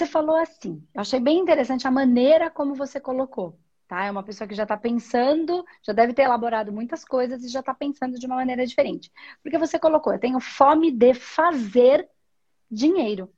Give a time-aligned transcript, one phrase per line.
[0.00, 4.06] Você falou assim, eu achei bem interessante a maneira como você colocou, tá?
[4.06, 7.60] É uma pessoa que já está pensando, já deve ter elaborado muitas coisas e já
[7.60, 9.12] está pensando de uma maneira diferente.
[9.42, 12.08] Porque você colocou, eu tenho fome de fazer
[12.70, 13.30] dinheiro.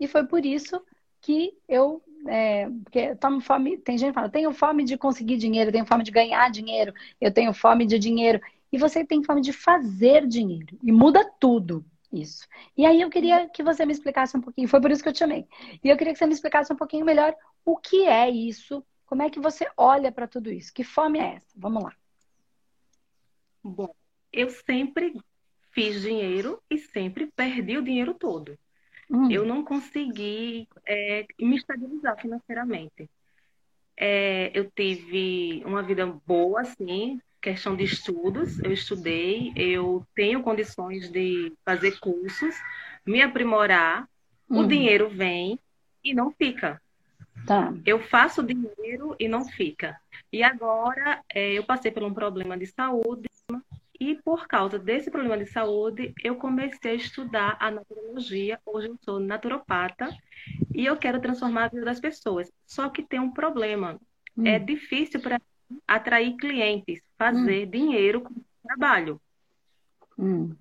[0.00, 0.80] E foi por isso
[1.20, 5.70] que eu é, porque tomo fome, tem gente que fala, tenho fome de conseguir dinheiro,
[5.70, 8.40] tenho fome de ganhar dinheiro, eu tenho fome de dinheiro.
[8.72, 10.78] E você tem fome de fazer dinheiro.
[10.82, 12.46] E muda tudo isso.
[12.76, 15.12] E aí eu queria que você me explicasse um pouquinho, foi por isso que eu
[15.12, 15.46] te chamei.
[15.82, 19.22] E eu queria que você me explicasse um pouquinho melhor o que é isso, como
[19.22, 21.46] é que você olha para tudo isso, que fome é essa?
[21.56, 21.94] Vamos lá.
[23.62, 23.92] Bom,
[24.32, 25.14] eu sempre
[25.72, 28.56] fiz dinheiro e sempre perdi o dinheiro todo.
[29.10, 29.30] Hum.
[29.30, 33.08] Eu não consegui é, me estabilizar financeiramente.
[33.96, 38.58] É, eu tive uma vida boa, assim, questão de estudos.
[38.58, 42.56] Eu estudei, eu tenho condições de fazer cursos,
[43.06, 44.08] me aprimorar.
[44.48, 45.58] O dinheiro vem
[46.02, 46.80] e não fica.
[47.46, 47.72] Tá.
[47.84, 49.96] Eu faço dinheiro e não fica.
[50.32, 53.28] E agora é, eu passei por um problema de saúde
[53.98, 58.58] e por causa desse problema de saúde, eu comecei a estudar a naturologia.
[58.66, 60.08] Hoje eu sou naturopata
[60.74, 62.50] e eu quero transformar a vida das pessoas.
[62.66, 64.00] Só que tem um problema.
[64.36, 64.46] É hum.
[64.46, 65.40] É difícil para
[65.86, 67.70] atrair clientes, fazer hum.
[67.70, 69.20] dinheiro com o trabalho.
[70.18, 70.54] Hum.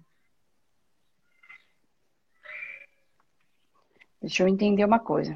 [4.22, 5.34] Deixa eu entender uma coisa.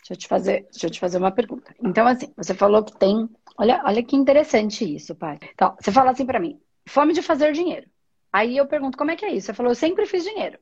[0.00, 1.74] Deixa eu te fazer, deixa eu te fazer uma pergunta.
[1.82, 3.28] Então, assim, você falou que tem
[3.58, 5.38] Olha, olha que interessante isso, pai.
[5.54, 7.88] Então, você fala assim para mim, fome de fazer dinheiro.
[8.32, 9.46] Aí eu pergunto, como é que é isso?
[9.46, 10.58] Você falou, eu sempre fiz dinheiro.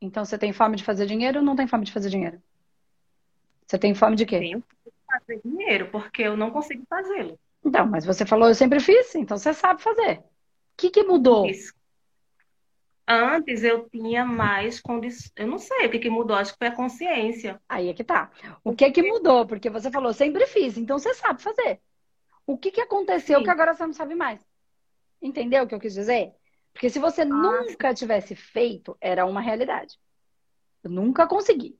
[0.00, 2.40] Então, você tem fome de fazer dinheiro ou não tem fome de fazer dinheiro?
[3.66, 4.38] Você tem fome de quê?
[4.38, 4.64] Tenho
[5.10, 7.38] fazer dinheiro, porque eu não consigo fazê-lo.
[7.64, 10.18] Então, mas você falou, eu sempre fiz, então você sabe fazer.
[10.18, 10.24] O
[10.76, 11.46] que, que mudou?
[11.46, 11.74] Isso.
[13.06, 15.32] Antes eu tinha mais condições.
[15.36, 17.60] Eu não sei o que, que mudou, acho que foi a consciência.
[17.68, 18.30] Aí é que tá.
[18.62, 19.46] O que que mudou?
[19.46, 21.80] Porque você falou, sempre fiz, então você sabe fazer.
[22.46, 23.44] O que, que aconteceu Sim.
[23.44, 24.40] que agora você não sabe mais?
[25.20, 26.32] Entendeu o que eu quis dizer?
[26.72, 29.98] Porque se você ah, nunca tivesse feito, era uma realidade.
[30.82, 31.78] Eu nunca consegui.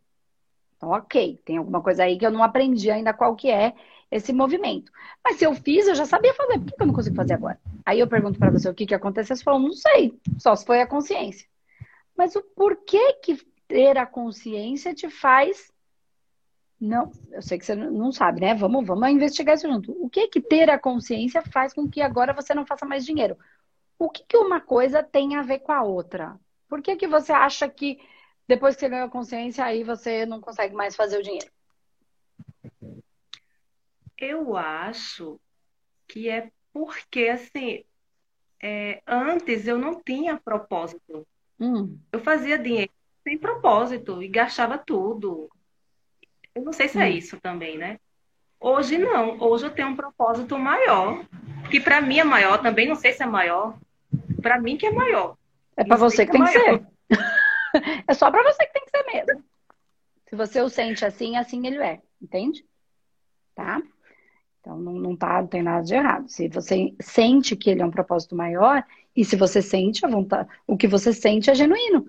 [0.80, 3.74] Então, ok, tem alguma coisa aí que eu não aprendi ainda qual que é
[4.10, 4.90] esse movimento.
[5.22, 6.58] Mas se eu fiz, eu já sabia fazer.
[6.58, 7.60] Por que eu não consigo fazer agora?
[7.84, 9.36] Aí eu pergunto para você o que, que aconteceu.
[9.36, 10.18] Você falou, não sei.
[10.38, 11.46] Só se foi a consciência.
[12.16, 13.36] Mas o porquê que
[13.68, 15.70] ter a consciência te faz
[16.80, 18.54] não, eu sei que você não sabe, né?
[18.54, 19.92] Vamos, vamos investigar isso junto.
[20.02, 23.36] O que que ter a consciência faz com que agora você não faça mais dinheiro?
[23.98, 26.40] O que que uma coisa tem a ver com a outra?
[26.66, 27.98] Por que que você acha que
[28.50, 31.48] depois que você ganhou a consciência, aí você não consegue mais fazer o dinheiro?
[34.18, 35.38] Eu acho
[36.08, 37.84] que é porque, assim,
[38.60, 41.24] é, antes eu não tinha propósito.
[41.60, 41.96] Hum.
[42.10, 42.90] Eu fazia dinheiro
[43.22, 45.48] sem propósito e gastava tudo.
[46.52, 47.10] Eu não sei se é hum.
[47.10, 48.00] isso também, né?
[48.58, 49.40] Hoje não.
[49.40, 51.24] Hoje eu tenho um propósito maior,
[51.70, 53.78] que para mim é maior, também não sei se é maior.
[54.42, 55.36] Para mim que é maior.
[55.76, 56.90] É para você que, que é tem que ser.
[58.06, 59.44] é só para você que tem que ser mesmo.
[60.28, 62.00] Se você o sente assim, assim ele é.
[62.20, 62.64] Entende?
[63.54, 63.82] Tá?
[64.60, 66.28] Então não, não, tá, não tem nada de errado.
[66.28, 68.84] Se você sente que ele é um propósito maior,
[69.16, 72.08] e se você sente a vontade, o que você sente é genuíno.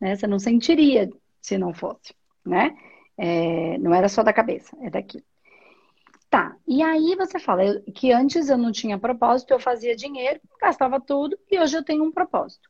[0.00, 0.16] Né?
[0.16, 2.14] Você não sentiria se não fosse,
[2.44, 2.76] né?
[3.16, 5.24] É, não era só da cabeça, é daqui.
[6.30, 11.00] Tá, e aí você fala que antes eu não tinha propósito, eu fazia dinheiro, gastava
[11.00, 12.68] tudo, e hoje eu tenho um propósito.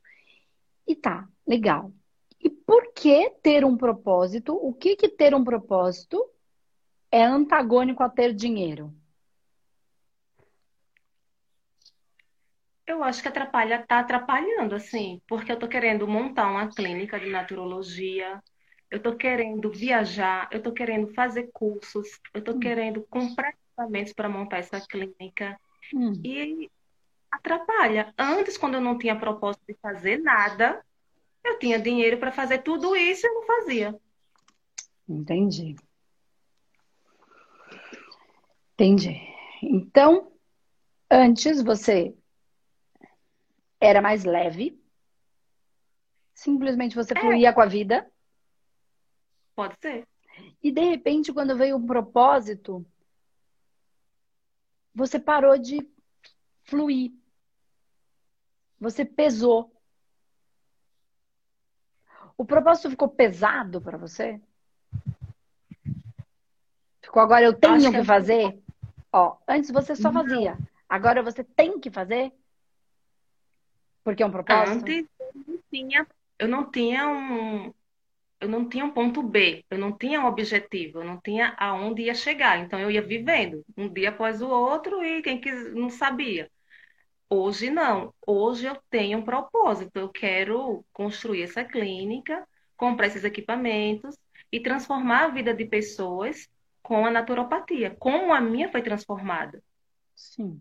[0.87, 1.93] E tá, legal.
[2.41, 4.55] E por que ter um propósito?
[4.55, 6.25] O que que ter um propósito
[7.11, 8.95] é antagônico a ter dinheiro?
[12.87, 17.29] Eu acho que atrapalha, tá atrapalhando, assim, porque eu tô querendo montar uma clínica de
[17.29, 18.43] naturologia,
[18.91, 22.61] eu estou querendo viajar, eu estou querendo fazer cursos, eu estou hum.
[22.61, 25.61] querendo comprar equipamentos para montar essa clínica.
[25.95, 26.15] Hum.
[26.25, 26.71] E
[27.31, 28.15] atrapalha.
[28.17, 30.83] Antes, quando eu não tinha propósito de fazer nada,
[31.45, 34.01] eu tinha dinheiro para fazer tudo isso e eu não fazia.
[35.09, 35.77] Entendi.
[38.75, 39.21] Entendi.
[39.63, 40.33] Então,
[41.11, 42.15] antes você
[43.81, 44.81] era mais leve,
[46.35, 47.21] simplesmente você é.
[47.21, 48.11] fluía com a vida.
[49.55, 50.07] Pode ser.
[50.63, 52.87] E de repente, quando veio um propósito,
[54.95, 55.89] você parou de
[56.63, 57.13] fluir.
[58.79, 59.73] Você pesou.
[62.39, 64.41] O propósito ficou pesado para você?
[67.03, 68.63] Ficou agora eu tenho que, que é fazer?
[69.13, 70.57] Ó, antes você só fazia.
[70.89, 72.33] Agora você tem que fazer?
[74.05, 74.89] Porque é um propósito?
[74.89, 76.07] Antes eu não tinha,
[76.39, 77.75] eu não tinha um,
[78.41, 82.03] eu não tinha um ponto B, eu não tinha um objetivo, eu não tinha aonde
[82.03, 82.61] ia chegar.
[82.61, 86.49] Então eu ia vivendo um dia após o outro e quem quis, não sabia.
[87.31, 88.15] Hoje não.
[88.27, 89.97] Hoje eu tenho um propósito.
[89.97, 92.47] Eu quero construir essa clínica,
[92.77, 94.17] comprar esses equipamentos
[94.51, 96.49] e transformar a vida de pessoas
[96.83, 99.63] com a naturopatia, como a minha foi transformada.
[100.15, 100.59] Sim.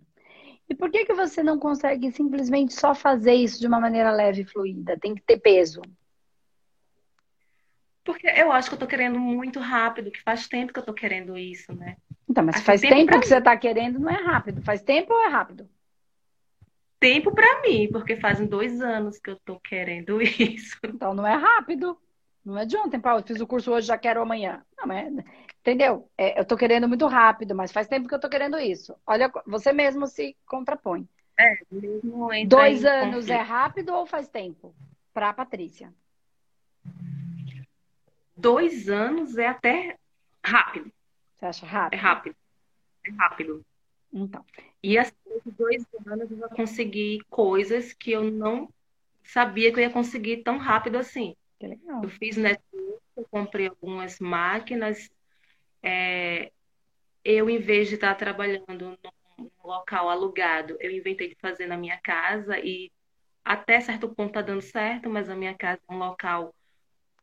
[0.69, 4.41] E por que que você não consegue simplesmente só fazer isso de uma maneira leve
[4.41, 4.99] e fluida?
[4.99, 5.81] Tem que ter peso.
[8.03, 10.93] Porque eu acho que eu tô querendo muito rápido, que faz tempo que eu tô
[10.93, 11.95] querendo isso, né?
[12.29, 14.61] Então, mas faz tempo, tempo que você tá querendo, não é rápido.
[14.61, 15.69] Faz tempo ou é rápido?
[16.99, 20.77] Tempo para mim, porque fazem dois anos que eu tô querendo isso.
[20.83, 21.97] Então não é rápido.
[22.43, 23.23] Não é de ontem, Paulo.
[23.27, 24.65] Fiz o curso hoje, já quero amanhã.
[24.77, 25.09] Não é.
[25.59, 26.09] Entendeu?
[26.17, 28.95] É, eu tô querendo muito rápido, mas faz tempo que eu tô querendo isso.
[29.05, 31.07] Olha, você mesmo se contrapõe.
[31.37, 33.31] É, mesmo Dois anos conflito.
[33.31, 34.73] é rápido ou faz tempo?
[35.13, 35.93] Para a Patrícia.
[38.35, 39.97] Dois anos é até
[40.43, 40.91] rápido.
[41.35, 41.99] Você acha rápido?
[41.99, 42.35] É rápido.
[43.03, 43.65] É rápido.
[44.11, 44.43] Então.
[44.81, 45.13] E assim,
[45.57, 48.69] dois anos eu consegui coisas que eu não
[49.23, 51.35] sabia que eu ia conseguir tão rápido assim.
[51.59, 52.03] Que legal.
[52.03, 55.09] Eu fiz network, eu comprei algumas máquinas.
[55.83, 56.51] É,
[57.23, 58.97] eu, em vez de estar trabalhando
[59.37, 62.91] num local alugado, eu inventei de fazer na minha casa e
[63.43, 66.53] até certo ponto está dando certo, mas a minha casa é um local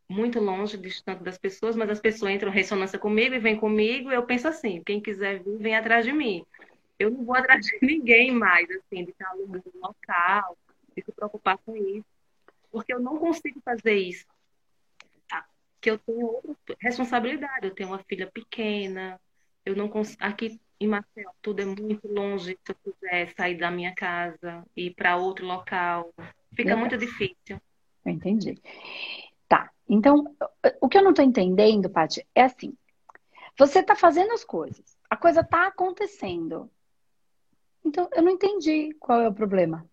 [0.08, 4.10] muito longe, distante das pessoas, mas as pessoas entram em ressonância comigo e vêm comigo,
[4.10, 6.44] eu penso assim, quem quiser vir, vem atrás de mim.
[7.04, 10.56] Eu não vou atrás de ninguém mais, assim, de estar alugando um local,
[10.96, 12.04] de se preocupar com isso
[12.74, 14.26] porque eu não consigo fazer isso.
[15.28, 15.46] Tá?
[15.80, 19.20] Que eu tenho outra responsabilidade, eu tenho uma filha pequena,
[19.64, 20.18] eu não consigo.
[20.20, 22.58] Aqui em Marcel tudo é muito longe.
[22.64, 26.12] Se eu quiser sair da minha casa e ir para outro local,
[26.56, 27.60] fica muito difícil.
[28.04, 28.60] Eu entendi.
[29.48, 29.70] Tá.
[29.88, 30.36] Então,
[30.80, 32.76] o que eu não estou entendendo, Paty, é assim:
[33.56, 36.68] você está fazendo as coisas, a coisa está acontecendo.
[37.84, 39.88] Então, eu não entendi qual é o problema.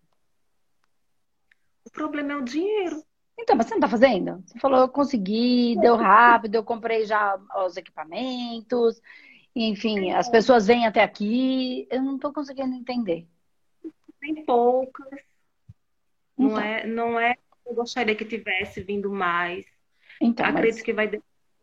[1.84, 3.02] O problema é o dinheiro.
[3.38, 4.42] Então, mas você não tá fazendo?
[4.46, 9.00] Você falou, eu consegui, deu rápido, eu comprei já os equipamentos,
[9.54, 11.86] enfim, as pessoas vêm até aqui.
[11.90, 13.26] Eu não tô conseguindo entender.
[14.20, 15.20] Tem poucas.
[16.38, 16.60] Não então.
[16.60, 17.36] é, não é.
[17.66, 19.66] Eu gostaria que tivesse vindo mais.
[20.20, 20.82] Então, Acredito mas...
[20.82, 21.08] que vai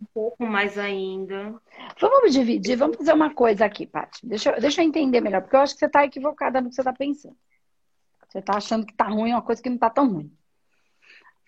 [0.02, 1.60] um pouco mais ainda.
[2.00, 4.26] Vamos dividir, vamos fazer uma coisa aqui, Paty.
[4.26, 6.76] Deixa, eu, deixa eu entender melhor, porque eu acho que você está equivocada no que
[6.76, 7.38] você está pensando.
[8.28, 10.32] Você está achando que está ruim uma coisa que não está tão ruim.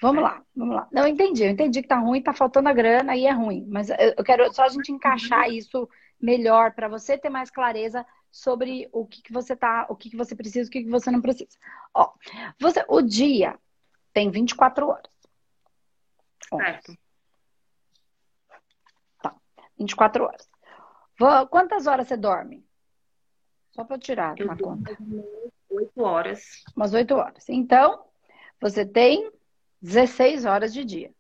[0.02, 0.88] Vamos lá, vamos lá.
[0.92, 3.68] Não, eu entendi, eu entendi que está ruim, está faltando a grana e é ruim.
[3.70, 5.88] Mas eu quero só a gente encaixar isso
[6.20, 10.18] melhor para você ter mais clareza sobre o que, que você tá, o que, que
[10.18, 11.56] você precisa, o que, que você não precisa.
[11.94, 12.14] Ó,
[12.60, 13.60] você, o dia
[14.12, 15.12] tem 24 horas.
[16.50, 16.98] Certo.
[19.82, 20.50] Tá, 24 horas.
[21.50, 22.66] Quantas horas você dorme?
[23.72, 24.98] Só para tirar eu uma conta.
[25.70, 26.64] Oito horas.
[26.76, 27.48] Umas oito horas.
[27.48, 28.06] Então,
[28.60, 29.32] você tem
[29.82, 31.14] 16 horas de dia.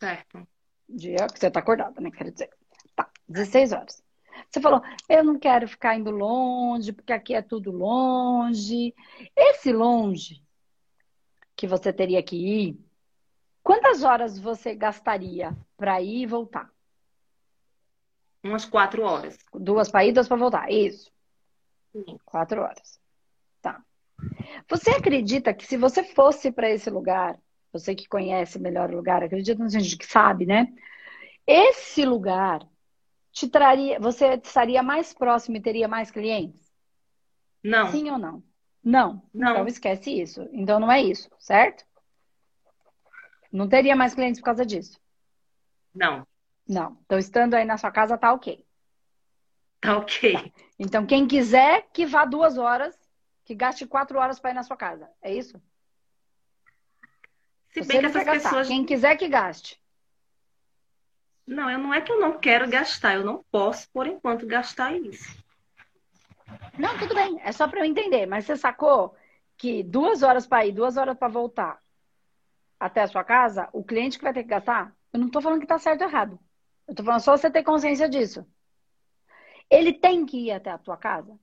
[0.00, 0.46] Certo.
[0.88, 2.10] Dia que você está acordada, né?
[2.10, 2.50] Quero dizer.
[2.94, 4.02] Tá, 16 horas.
[4.50, 8.94] Você falou, eu não quero ficar indo longe, porque aqui é tudo longe.
[9.34, 10.42] Esse longe
[11.56, 12.78] que você teria que ir,
[13.62, 16.70] quantas horas você gastaria para ir e voltar?
[18.42, 19.38] Umas quatro horas.
[19.54, 20.70] Duas para ir, duas para voltar.
[20.70, 21.10] Isso.
[21.92, 22.18] Sim.
[22.24, 23.02] Quatro horas.
[24.68, 27.38] Você acredita que se você fosse para esse lugar,
[27.72, 30.72] você que conhece melhor o lugar, acredita no gente que sabe, né?
[31.46, 32.66] Esse lugar
[33.32, 36.72] te traria, você estaria mais próximo e teria mais clientes?
[37.62, 37.90] Não.
[37.90, 38.42] Sim ou não?
[38.84, 39.22] Não.
[39.32, 39.52] Não.
[39.52, 40.48] Então esquece isso.
[40.52, 41.84] Então não é isso, certo?
[43.50, 45.00] Não teria mais clientes por causa disso?
[45.94, 46.26] Não.
[46.68, 46.98] Não.
[47.04, 48.64] Então estando aí na sua casa tá ok.
[49.80, 50.32] Tá ok.
[50.32, 50.50] Tá.
[50.78, 52.96] Então quem quiser que vá duas horas
[53.44, 55.08] que gaste quatro horas para ir na sua casa.
[55.20, 55.60] É isso?
[57.70, 58.68] Se bem que essas pessoas.
[58.68, 59.80] Quem quiser que gaste.
[61.46, 64.96] Não, eu não é que eu não quero gastar, eu não posso, por enquanto, gastar
[64.96, 65.36] isso.
[66.78, 68.26] Não, tudo bem, é só para eu entender.
[68.26, 69.16] Mas você sacou
[69.56, 71.82] que duas horas para ir, duas horas para voltar
[72.78, 75.58] até a sua casa, o cliente que vai ter que gastar, eu não estou falando
[75.58, 76.38] que está certo ou errado.
[76.86, 78.46] Eu estou falando só você ter consciência disso.
[79.70, 81.38] Ele tem que ir até a tua casa?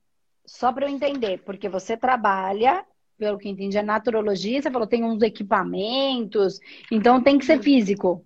[0.46, 2.86] Só para eu entender, porque você trabalha,
[3.17, 6.60] pelo que entendi, a naturologia, você falou tem uns equipamentos,
[6.91, 8.25] então tem que ser físico.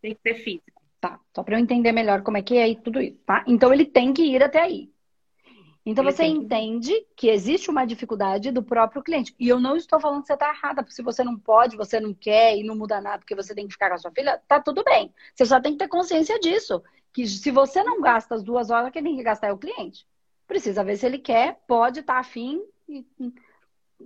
[0.00, 0.82] Tem que ser físico.
[1.00, 3.44] Tá, só para eu entender melhor como é que é tudo isso, tá?
[3.46, 4.90] Então ele tem que ir até aí.
[5.90, 7.06] Então Ele você entende que...
[7.16, 9.34] que existe uma dificuldade do próprio cliente.
[9.40, 11.98] E eu não estou falando que você está errada, porque se você não pode, você
[11.98, 14.38] não quer e não muda nada porque você tem que ficar com a sua filha,
[14.46, 15.10] tá tudo bem.
[15.34, 16.82] Você só tem que ter consciência disso.
[17.10, 20.06] Que se você não gasta as duas horas, quem tem que gastar é o cliente.
[20.46, 23.06] Precisa ver se ele quer, pode estar tá afim e,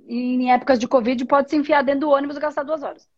[0.06, 3.10] e em épocas de Covid pode se enfiar dentro do ônibus e gastar duas horas.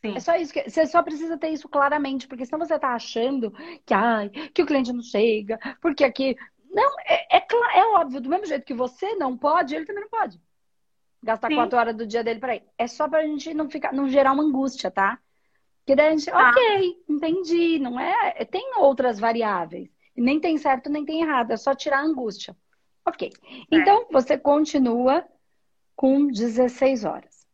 [0.00, 0.16] Sim.
[0.16, 0.52] É só isso.
[0.54, 3.52] Que, você só precisa ter isso claramente, porque senão você está achando
[3.84, 6.34] que, ai, que o cliente não chega, porque aqui.
[6.70, 10.10] Não, é, é, é, óbvio, do mesmo jeito que você não pode, ele também não
[10.10, 10.40] pode.
[11.22, 11.56] Gastar Sim.
[11.56, 12.62] quatro horas do dia dele para ir.
[12.76, 15.18] É só pra gente não ficar, não gerar uma angústia, tá?
[15.86, 16.50] Que daí a gente, ah.
[16.50, 18.34] ok, entendi, não é?
[18.36, 18.44] é?
[18.44, 19.88] Tem outras variáveis.
[20.16, 22.56] Nem tem certo, nem tem errado, é só tirar a angústia.
[23.06, 23.32] Ok.
[23.32, 23.76] É.
[23.76, 25.24] Então, você continua
[25.96, 27.46] com 16 horas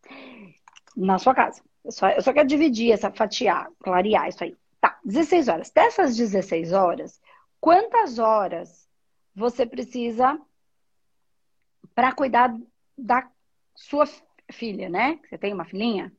[0.96, 1.62] na sua casa.
[1.84, 4.56] Eu só, eu só quero dividir essa, fatiar, clarear isso aí.
[4.80, 5.70] Tá, 16 horas.
[5.70, 7.20] Dessas 16 horas,
[7.60, 8.83] quantas horas
[9.34, 10.40] você precisa
[11.94, 12.56] para cuidar
[12.96, 13.28] da
[13.74, 14.04] sua
[14.52, 15.18] filha, né?
[15.24, 16.12] Você tem uma filhinha?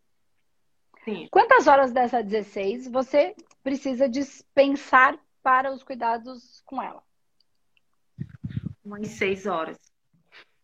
[1.04, 1.28] Sim.
[1.32, 7.04] Quantas horas dessas 16 você precisa dispensar para os cuidados com ela?
[8.84, 9.78] Umas 6 horas.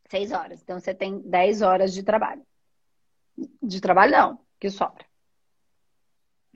[0.10, 0.62] 6 horas.
[0.62, 2.46] Então você tem 10 horas de trabalho.
[3.62, 5.06] De trabalho não que sobra.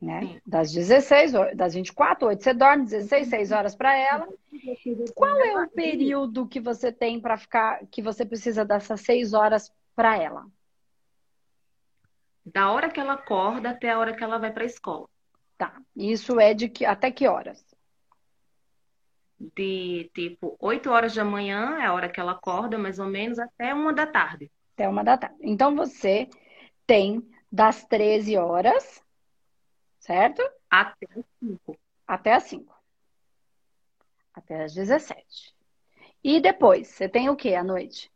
[0.05, 0.39] Né?
[0.45, 4.27] Das 16, das 24, 8 você dorme, 16, 6 horas para ela.
[5.15, 9.73] Qual é o período que você tem para ficar, que você precisa dessas 6 horas
[9.95, 10.45] para ela?
[12.45, 15.09] Da hora que ela acorda até a hora que ela vai para a escola.
[15.57, 15.81] Tá.
[15.95, 17.65] Isso é de que até que horas?
[19.39, 23.39] De tipo 8 horas da manhã é a hora que ela acorda, mais ou menos,
[23.39, 24.51] até uma da tarde.
[24.75, 25.37] Até uma da tarde.
[25.41, 26.29] Então você
[26.85, 29.03] tem das 13 horas,
[30.05, 30.41] certo?
[30.69, 31.77] Até as 5.
[32.07, 32.75] Até as 5.
[34.33, 35.55] Até as 17.
[36.23, 38.11] E depois, você tem o que à noite?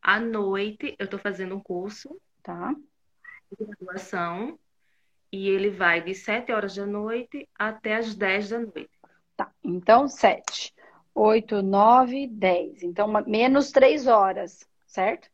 [0.00, 2.20] À noite, eu estou fazendo um curso.
[2.42, 2.72] Tá.
[3.50, 4.58] De graduação.
[5.32, 8.90] E ele vai de 7 horas da noite até as 10 da noite.
[9.36, 9.52] Tá.
[9.62, 10.72] Então, 7,
[11.12, 12.84] 8, 9, 10.
[12.84, 15.28] Então, menos 3 horas, certo?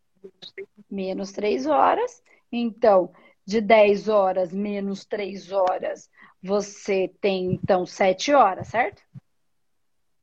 [0.91, 2.23] Menos 3 horas.
[2.51, 3.13] Então,
[3.47, 6.11] de 10 horas menos 3 horas,
[6.43, 9.03] você tem então 7 horas, certo?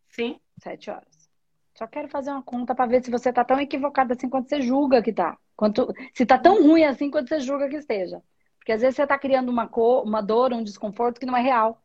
[0.10, 0.40] Sim.
[0.62, 1.30] 7 horas.
[1.76, 4.62] Só quero fazer uma conta para ver se você tá tão equivocada assim quanto você
[4.62, 5.38] julga que tá.
[5.56, 8.22] Quanto, se tá tão ruim assim quanto você julga que esteja.
[8.58, 11.42] Porque às vezes você tá criando uma, cor, uma dor, um desconforto que não é
[11.42, 11.82] real.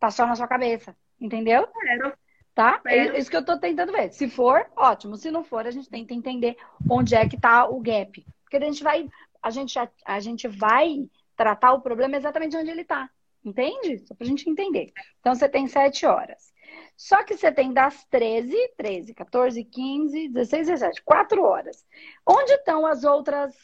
[0.00, 0.96] Tá só na sua cabeça.
[1.20, 1.66] Entendeu?
[1.66, 2.12] Quero.
[2.54, 2.80] Tá?
[2.86, 4.12] É isso que eu tô tentando ver.
[4.12, 5.16] Se for, ótimo.
[5.16, 6.56] Se não for, a gente tenta entender
[6.88, 8.24] onde é que tá o gap.
[8.42, 9.08] Porque a gente vai
[9.44, 13.10] a gente, a, a gente vai tratar o problema exatamente onde ele está.
[13.44, 13.98] Entende?
[13.98, 14.90] Só para a gente entender.
[15.20, 16.50] Então, você tem 7 horas.
[16.96, 21.84] Só que você tem das 13, 13, 14, 15, 16, 17, 4 horas.
[22.26, 23.54] Onde estão as outras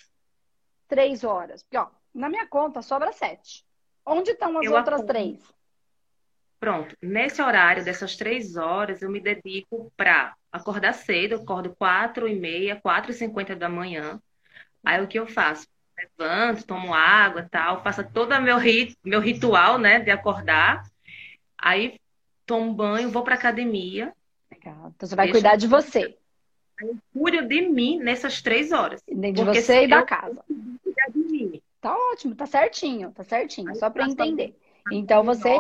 [0.87, 1.63] 3 horas?
[1.63, 3.65] Porque, ó, na minha conta sobra 7.
[4.05, 5.41] Onde estão as eu outras 3?
[6.59, 6.95] Pronto.
[7.01, 11.37] Nesse horário dessas 3 horas, eu me dedico para acordar cedo.
[11.37, 14.21] Eu acordo 4 e meia, 4 e 50 da manhã.
[14.85, 15.67] Aí o que eu faço?
[15.97, 20.83] Levanto, tomo água tal, faço todo o meu, rit meu ritual, né, de acordar.
[21.59, 22.01] Aí
[22.47, 24.13] tomo banho, vou para academia.
[24.51, 24.93] Legal.
[24.97, 26.17] Então você vai cuidar de você.
[26.81, 29.03] Eu cuido de mim nessas três horas.
[29.07, 30.43] De você e da casa.
[30.83, 31.63] Cuidar de mim.
[31.81, 34.55] Tá ótimo, tá certinho, tá certinho, Aí só para entender.
[34.91, 35.51] Então você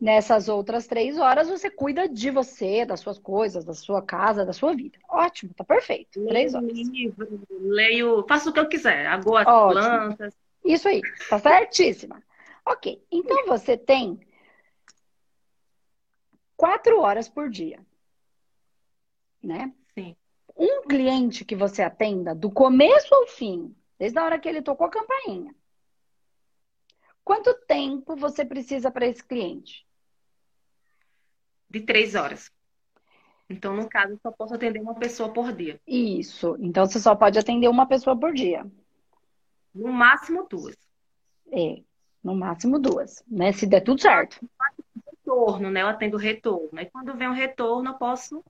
[0.00, 4.52] Nessas outras três horas, você cuida de você, das suas coisas, da sua casa, da
[4.52, 4.98] sua vida.
[5.08, 6.18] Ótimo, tá perfeito.
[6.18, 6.72] Leio três horas.
[6.72, 9.70] Livro, leio, faço o que eu quiser, Ótimo.
[9.70, 10.34] plantas.
[10.64, 12.22] Isso aí, tá certíssima.
[12.66, 14.18] Ok, então você tem
[16.56, 17.78] quatro horas por dia,
[19.42, 19.72] né?
[19.94, 20.16] Sim.
[20.56, 24.86] Um cliente que você atenda do começo ao fim, desde a hora que ele tocou
[24.86, 25.54] a campainha,
[27.24, 29.84] quanto tempo você precisa para esse cliente?
[31.74, 32.52] de três horas.
[33.50, 35.78] Então, no caso, eu só posso atender uma pessoa por dia.
[35.86, 36.56] Isso.
[36.60, 38.64] Então, você só pode atender uma pessoa por dia.
[39.74, 40.76] No máximo duas.
[41.52, 41.82] É,
[42.22, 43.52] no máximo duas, né?
[43.52, 44.40] Se der tudo certo.
[45.10, 45.82] Retorno, né?
[45.82, 46.80] Eu atendo retorno.
[46.80, 48.42] E quando vem o retorno, eu posso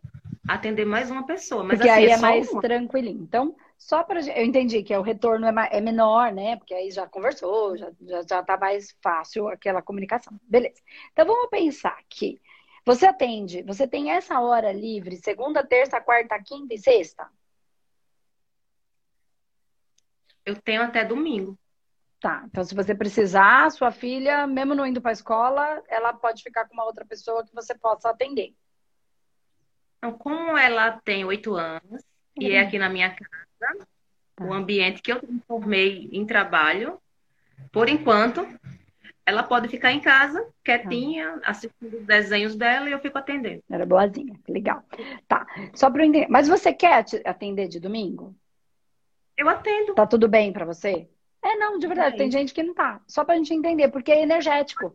[0.46, 1.64] atender mais uma pessoa.
[1.64, 2.60] Mas Porque assim, aí é, é mais uma.
[2.60, 3.22] tranquilinho.
[3.22, 6.56] Então, só para eu entendi que o retorno é, é, menor, né?
[6.56, 10.38] Porque aí já conversou, já, já, já tá mais fácil aquela comunicação.
[10.42, 10.80] Beleza.
[11.12, 12.40] Então vamos pensar que
[12.84, 17.26] você atende, você tem essa hora livre segunda, terça, quarta, quinta e sexta?
[20.44, 21.58] Eu tenho até domingo.
[22.20, 26.42] Tá, então se você precisar, sua filha, mesmo não indo para a escola, ela pode
[26.42, 28.54] ficar com uma outra pessoa que você possa atender.
[30.04, 32.04] Então, como ela tem oito anos
[32.38, 33.88] e é aqui na minha casa,
[34.38, 34.54] o tá.
[34.54, 36.98] ambiente que eu transformei em trabalho,
[37.72, 38.46] por enquanto,
[39.24, 41.50] ela pode ficar em casa, quietinha, tá.
[41.50, 43.62] assistindo os desenhos dela e eu fico atendendo.
[43.70, 44.84] Era boazinha, legal.
[45.26, 46.26] Tá, só para entender.
[46.28, 48.36] Mas você quer atender de domingo?
[49.38, 49.94] Eu atendo.
[49.94, 51.08] Tá tudo bem para você?
[51.42, 53.00] É, não, de verdade, tem gente que não tá.
[53.08, 54.94] Só pra gente entender, porque é energético.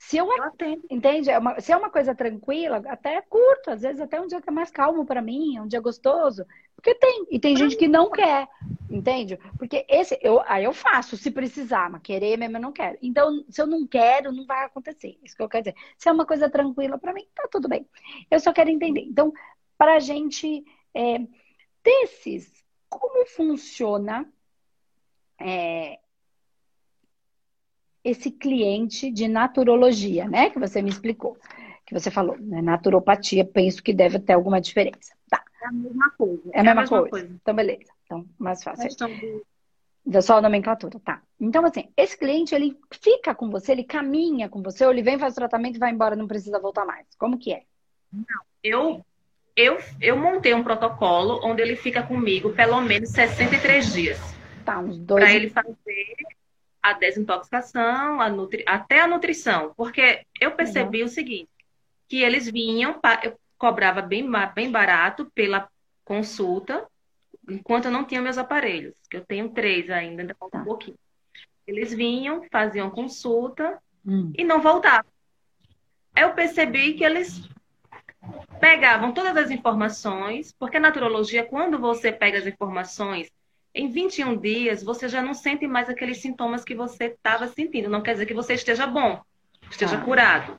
[0.00, 0.82] Se eu, eu atendo.
[0.90, 1.28] Entende?
[1.28, 4.40] É uma, se é uma coisa tranquila, até é curto, às vezes até um dia
[4.40, 6.46] que é mais calmo para mim, é um dia gostoso.
[6.74, 7.26] Porque tem.
[7.30, 8.48] E tem gente que não quer.
[8.90, 9.38] Entende?
[9.58, 12.96] Porque esse, eu, aí eu faço, se precisar, mas querer mesmo eu não quero.
[13.02, 15.18] Então, se eu não quero, não vai acontecer.
[15.22, 15.76] Isso que eu quero dizer.
[15.98, 17.86] Se é uma coisa tranquila para mim, tá tudo bem.
[18.30, 19.02] Eu só quero entender.
[19.02, 19.30] Então,
[19.76, 20.64] para a gente
[20.94, 21.18] é,
[21.84, 22.50] desses,
[22.88, 24.26] como funciona
[25.38, 25.98] é,
[28.04, 30.50] esse cliente de naturologia, né?
[30.50, 31.36] Que você me explicou,
[31.86, 32.62] que você falou, né?
[32.62, 35.14] Naturopatia, penso que deve ter alguma diferença.
[35.28, 35.42] Tá.
[35.62, 36.42] É a mesma coisa.
[36.52, 37.10] É a mesma, é a mesma coisa.
[37.10, 37.38] coisa.
[37.42, 37.92] Então, beleza.
[38.04, 38.88] Então, mais fácil.
[40.04, 41.22] Da só a nomenclatura, tá.
[41.38, 45.18] Então, assim, esse cliente, ele fica com você, ele caminha com você, ou ele vem,
[45.18, 47.06] faz o tratamento e vai embora, não precisa voltar mais.
[47.18, 47.62] Como que é?
[48.10, 48.24] Não,
[48.64, 49.04] eu,
[49.54, 54.18] eu, eu montei um protocolo onde ele fica comigo pelo menos 63 dias.
[54.64, 55.22] Tá, uns dois...
[55.22, 56.16] Para ele fazer
[56.82, 58.64] a desintoxicação, a nutri...
[58.66, 59.72] até a nutrição.
[59.76, 61.06] Porque eu percebi uhum.
[61.06, 61.50] o seguinte,
[62.08, 65.68] que eles vinham, eu cobrava bem, bem barato pela
[66.04, 66.86] consulta,
[67.48, 70.62] enquanto eu não tinha meus aparelhos, que eu tenho três ainda, ainda falta tá.
[70.62, 70.98] um pouquinho.
[71.66, 74.32] Eles vinham, faziam consulta hum.
[74.36, 75.10] e não voltavam.
[76.16, 77.48] Eu percebi que eles
[78.58, 83.30] pegavam todas as informações, porque a naturologia, quando você pega as informações
[83.74, 87.88] em 21 dias, você já não sente mais aqueles sintomas que você estava sentindo.
[87.88, 89.20] Não quer dizer que você esteja bom,
[89.70, 90.00] esteja ah.
[90.00, 90.56] curado.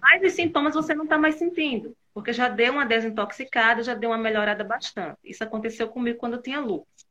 [0.00, 4.10] Mas os sintomas você não está mais sentindo, porque já deu uma desintoxicada, já deu
[4.10, 5.18] uma melhorada bastante.
[5.24, 7.06] Isso aconteceu comigo quando eu tinha lúpus.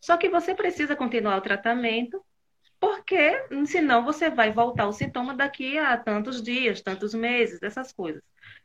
[0.00, 2.22] Só que você precisa continuar o tratamento,
[2.78, 8.22] porque senão você vai voltar o sintoma daqui a tantos dias, tantos meses, essas coisas.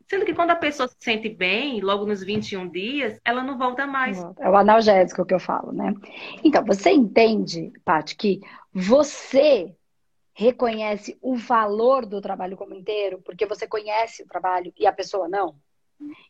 [0.08, 3.88] Sendo que quando a pessoa se sente bem, logo nos 21 dias, ela não volta
[3.88, 4.24] mais.
[4.38, 5.94] É o analgésico que eu falo, né?
[6.44, 8.42] Então, você entende, Paty, que
[8.72, 9.76] você
[10.34, 15.28] reconhece o valor do trabalho como inteiro, porque você conhece o trabalho e a pessoa
[15.28, 15.56] não?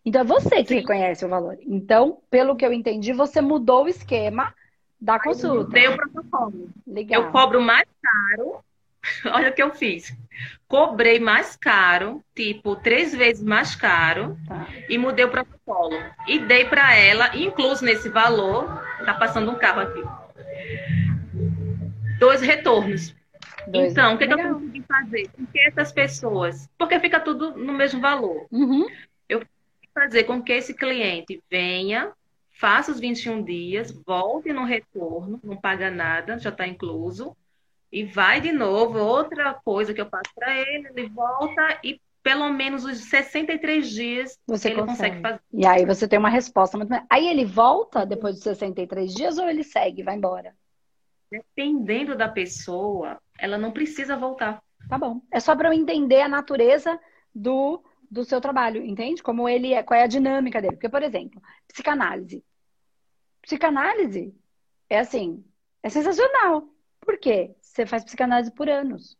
[0.05, 0.75] Então, é você que Sim.
[0.75, 1.57] reconhece o valor.
[1.61, 4.53] Então, pelo que eu entendi, você mudou o esquema
[5.01, 5.63] da consulta.
[5.63, 6.69] Mudei o protocolo.
[6.87, 7.23] Legal.
[7.23, 8.63] Eu cobro mais caro
[9.25, 10.15] Olha o que eu fiz.
[10.67, 14.67] Cobrei mais caro, tipo, três vezes mais caro, tá.
[14.89, 15.95] e mudei o protocolo.
[16.27, 20.03] E dei para ela, incluso nesse valor, tá passando um carro aqui,
[22.19, 23.15] dois retornos.
[23.67, 25.29] Dois então, o que, que, eu consegui fazer?
[25.35, 26.69] Porque essas pessoas.
[26.77, 28.47] Porque fica tudo no mesmo valor.
[28.51, 28.87] Uhum.
[29.27, 29.41] Eu
[29.93, 32.11] fazer com que esse cliente venha,
[32.51, 37.35] faça os 21 dias, volte no retorno, não paga nada, já está incluso
[37.95, 42.49] e vai de novo, outra coisa que eu passo para ele, ele volta e pelo
[42.49, 45.15] menos os 63 dias você ele consegue.
[45.15, 45.21] consegue.
[45.21, 45.41] fazer.
[45.53, 46.91] E aí você tem uma resposta muito.
[47.09, 50.53] Aí ele volta depois dos 63 dias ou ele segue, vai embora?
[51.31, 54.61] Dependendo da pessoa, ela não precisa voltar.
[54.89, 55.21] Tá bom.
[55.31, 56.99] É só para eu entender a natureza
[57.33, 57.81] do,
[58.11, 59.23] do seu trabalho, entende?
[59.23, 60.75] Como ele é, qual é a dinâmica dele.
[60.75, 62.43] Porque, por exemplo, psicanálise.
[63.41, 64.35] Psicanálise
[64.89, 65.45] é assim,
[65.81, 66.67] é sensacional.
[66.99, 67.55] Por quê?
[67.75, 69.17] Você faz psicanálise por anos.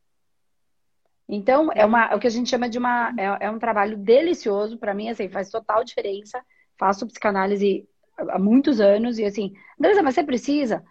[1.28, 3.13] Então, é, uma, é o que a gente chama de uma.
[3.18, 4.78] É, é um trabalho delicioso.
[4.78, 6.41] para mim, assim, faz total diferença.
[6.78, 7.86] Faço psicanálise
[8.18, 10.86] há muitos anos e assim, Andressa, mas você precisa?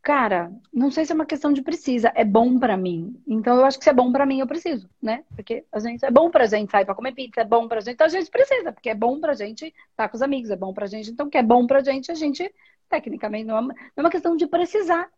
[0.00, 3.20] Cara, não sei se é uma questão de precisa, é bom para mim.
[3.26, 5.24] Então eu acho que se é bom para mim, eu preciso, né?
[5.36, 7.94] Porque a gente é bom pra gente sair para comer pizza, é bom pra gente,
[7.94, 10.56] então a gente precisa, porque é bom pra gente estar tá com os amigos, é
[10.56, 12.50] bom pra gente, então o que é bom pra gente, a gente
[12.88, 15.10] tecnicamente não é uma, não é uma questão de precisar,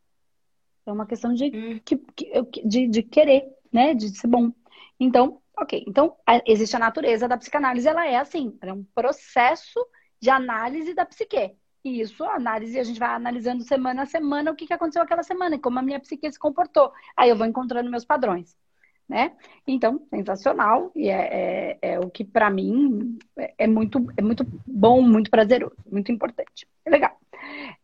[0.87, 1.81] é uma questão de, hum.
[2.65, 3.95] de, de querer, né?
[3.95, 4.53] De ser bom.
[4.99, 5.85] Então, ok.
[5.87, 6.17] Então,
[6.47, 9.81] existe a natureza da psicanálise, ela é assim, é um processo
[10.21, 11.55] de análise da psique.
[11.83, 15.03] E isso, a análise, a gente vai analisando semana a semana o que, que aconteceu
[15.03, 16.93] aquela semana e como a minha psique se comportou.
[17.17, 18.55] Aí eu vou encontrando meus padrões,
[19.09, 19.35] né?
[19.67, 20.93] Então, sensacional.
[20.95, 25.31] E é, é, é o que, para mim, é, é muito, é muito bom, muito
[25.31, 26.69] prazeroso, muito importante.
[26.85, 27.19] É legal.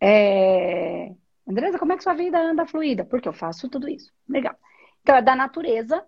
[0.00, 1.14] É...
[1.46, 3.04] Andresa, como é que sua vida anda fluida?
[3.04, 4.12] Porque eu faço tudo isso.
[4.28, 4.56] Legal.
[5.00, 6.04] Então, é da natureza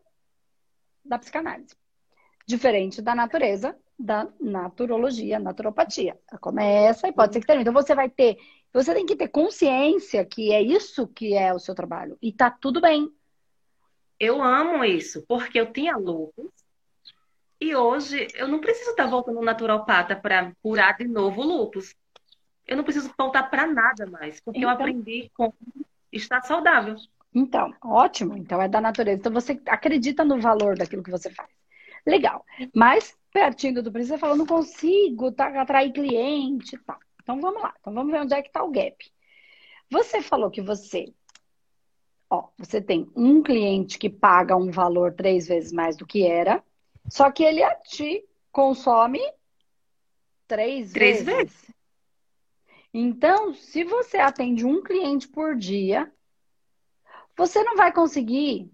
[1.05, 1.77] da psicanálise.
[2.47, 6.19] Diferente da natureza da naturologia, naturopatia.
[6.41, 7.69] Começa e pode ser que termine.
[7.69, 8.37] Então, você vai ter...
[8.73, 12.19] Você tem que ter consciência que é isso que é o seu trabalho.
[12.21, 13.09] E tá tudo bem.
[14.21, 16.51] Eu amo isso, porque eu tinha lupus
[17.61, 21.95] E hoje eu não preciso estar voltando naturopata para curar de novo o lúpus.
[22.69, 24.71] Eu não preciso voltar para nada mais, porque então...
[24.71, 25.55] eu aprendi como
[26.13, 26.97] estar saudável.
[27.35, 28.37] Então, ótimo.
[28.37, 29.19] Então é da natureza.
[29.19, 31.49] Então você acredita no valor daquilo que você faz.
[32.07, 32.45] Legal.
[32.75, 36.99] Mas pertinho do preço, você falou, não consigo tá, atrair cliente e tal.
[37.23, 37.75] Então vamos lá.
[37.81, 38.97] Então vamos ver onde é que está o gap.
[39.91, 41.13] Você falou que você,
[42.29, 46.63] ó, você tem um cliente que paga um valor três vezes mais do que era,
[47.09, 49.21] só que ele te consome
[50.47, 51.53] três, três vezes.
[51.53, 51.78] vezes.
[52.93, 56.11] Então, se você atende um cliente por dia,
[57.37, 58.71] você não vai conseguir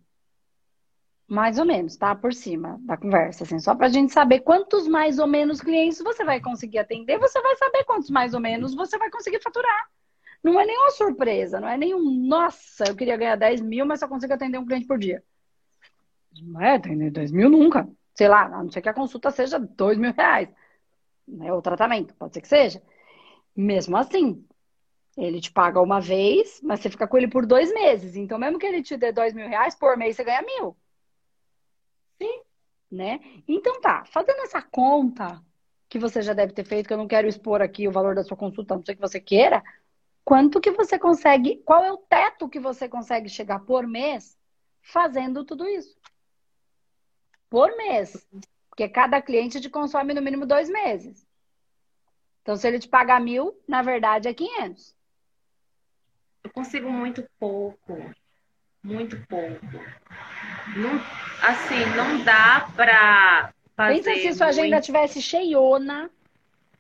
[1.27, 2.15] mais ou menos, tá?
[2.15, 6.25] Por cima da conversa, assim, só pra gente saber quantos mais ou menos clientes você
[6.25, 9.89] vai conseguir atender, você vai saber quantos mais ou menos você vai conseguir faturar.
[10.43, 14.07] Não é nenhuma surpresa, não é nenhum, nossa, eu queria ganhar 10 mil, mas só
[14.07, 15.25] consigo atender um cliente por dia.
[16.43, 17.89] Não é atender 10 mil nunca.
[18.15, 20.49] Sei lá, a não ser que a consulta seja 2 mil reais.
[21.27, 21.53] Né?
[21.53, 22.83] O tratamento, pode ser que seja.
[23.57, 24.45] Mesmo assim,
[25.17, 28.17] ele te paga uma vez, mas você fica com ele por dois meses.
[28.17, 30.77] Então, mesmo que ele te dê dois mil reais, por mês você ganha mil.
[32.21, 32.43] Sim.
[32.91, 33.21] Né?
[33.49, 35.43] Então tá, fazendo essa conta
[35.89, 38.25] que você já deve ter feito, que eu não quero expor aqui o valor da
[38.25, 39.63] sua consulta, não sei que você queira,
[40.25, 44.37] quanto que você consegue, qual é o teto que você consegue chegar por mês
[44.83, 45.97] fazendo tudo isso?
[47.49, 48.27] Por mês.
[48.69, 51.25] Porque cada cliente te consome no mínimo dois meses.
[52.45, 54.95] Então, se ele te pagar mil, na verdade é 500.
[56.45, 58.15] Eu consigo muito pouco.
[58.83, 59.65] Muito pouco.
[60.77, 61.01] Não,
[61.41, 64.03] assim, não dá pra fazer.
[64.03, 66.11] Pensa se sua agenda tivesse cheiona,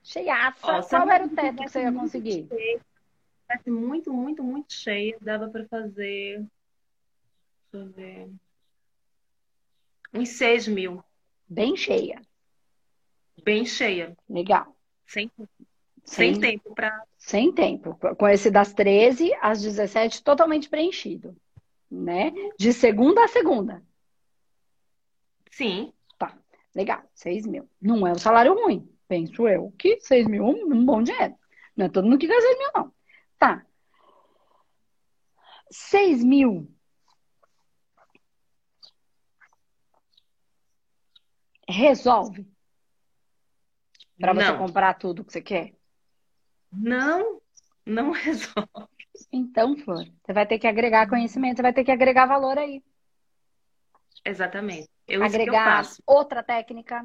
[0.02, 0.58] cheiaça.
[0.66, 2.46] Ó, qual era o teto que você ia conseguir?
[2.46, 6.44] Tivesse muito, muito, muito cheia, dava pra fazer.
[7.72, 8.30] Deixa eu ver.
[10.12, 11.02] Uns 6 mil.
[11.48, 12.20] Bem cheia.
[13.42, 14.14] Bem cheia.
[14.28, 14.74] Legal.
[15.06, 15.30] Sem,
[16.04, 17.02] sem, sem tempo para.
[17.16, 17.98] Sem tempo.
[18.18, 21.34] Com esse das 13 às 17, totalmente preenchido.
[21.90, 22.32] Né?
[22.58, 23.82] De segunda a segunda.
[25.50, 25.92] Sim.
[26.18, 26.36] Tá.
[26.74, 27.02] Legal.
[27.14, 27.68] 6 mil.
[27.80, 28.88] Não é um salário ruim.
[29.08, 31.34] Penso eu que 6 mil é um bom dinheiro.
[31.76, 32.94] Não é todo mundo que ganha 6 mil, não.
[33.38, 33.66] Tá.
[35.70, 36.70] 6 mil.
[41.66, 42.46] Resolve
[44.18, 45.74] para você comprar tudo que você quer?
[46.76, 47.40] Não,
[47.84, 48.68] não resolve.
[49.32, 52.82] Então, Flor, você vai ter que agregar conhecimento, você vai ter que agregar valor aí.
[54.24, 54.88] Exatamente.
[55.06, 57.04] Eu agregar outra técnica,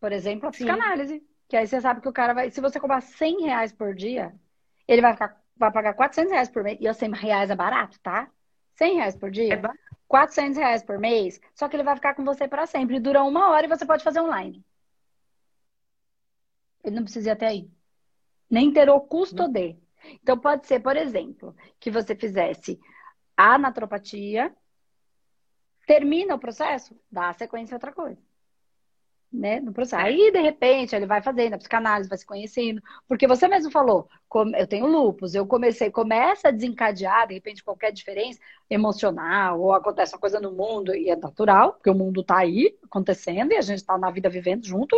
[0.00, 1.18] por exemplo, a psicanálise.
[1.18, 1.26] Sim.
[1.48, 2.50] Que aí você sabe que o cara vai.
[2.50, 4.34] Se você cobrar 100 reais por dia,
[4.88, 6.78] ele vai, ficar, vai pagar 400 reais por mês.
[6.80, 8.28] E 100 reais é barato, tá?
[8.74, 9.54] 100 reais por dia.
[9.54, 9.78] É barato.
[10.08, 11.40] 400 reais por mês.
[11.54, 12.98] Só que ele vai ficar com você para sempre.
[12.98, 14.64] Dura uma hora e você pode fazer online.
[16.82, 17.70] Ele não precisa ir até aí.
[18.50, 19.76] Nem ter o custo de.
[20.22, 22.78] Então, pode ser, por exemplo, que você fizesse
[23.36, 24.54] a naturopatia,
[25.86, 28.20] termina o processo, dá a sequência a outra coisa.
[29.32, 30.02] Né, no processo.
[30.02, 32.80] Aí, de repente, ele vai fazendo a psicanálise, vai se conhecendo.
[33.06, 34.08] Porque você mesmo falou,
[34.56, 38.38] eu tenho lupus, eu comecei, começa a desencadear, de repente, qualquer diferença
[38.70, 42.78] emocional, ou acontece uma coisa no mundo, e é natural, porque o mundo está aí
[42.84, 44.96] acontecendo, e a gente está na vida vivendo junto.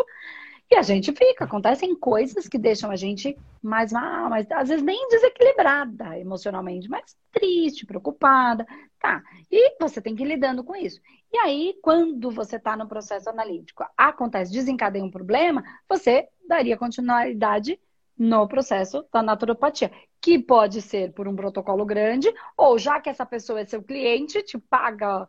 [0.71, 4.85] E a gente fica, acontecem coisas que deixam a gente mais mal, mas às vezes
[4.85, 8.67] nem desequilibrada emocionalmente, mas triste, preocupada,
[9.01, 9.23] tá?
[9.51, 11.01] E você tem que ir lidando com isso.
[11.33, 17.81] E aí, quando você está no processo analítico, acontece, desencadeia um problema, você daria continuidade
[18.17, 23.25] no processo da naturopatia, que pode ser por um protocolo grande, ou já que essa
[23.25, 25.27] pessoa é seu cliente, te paga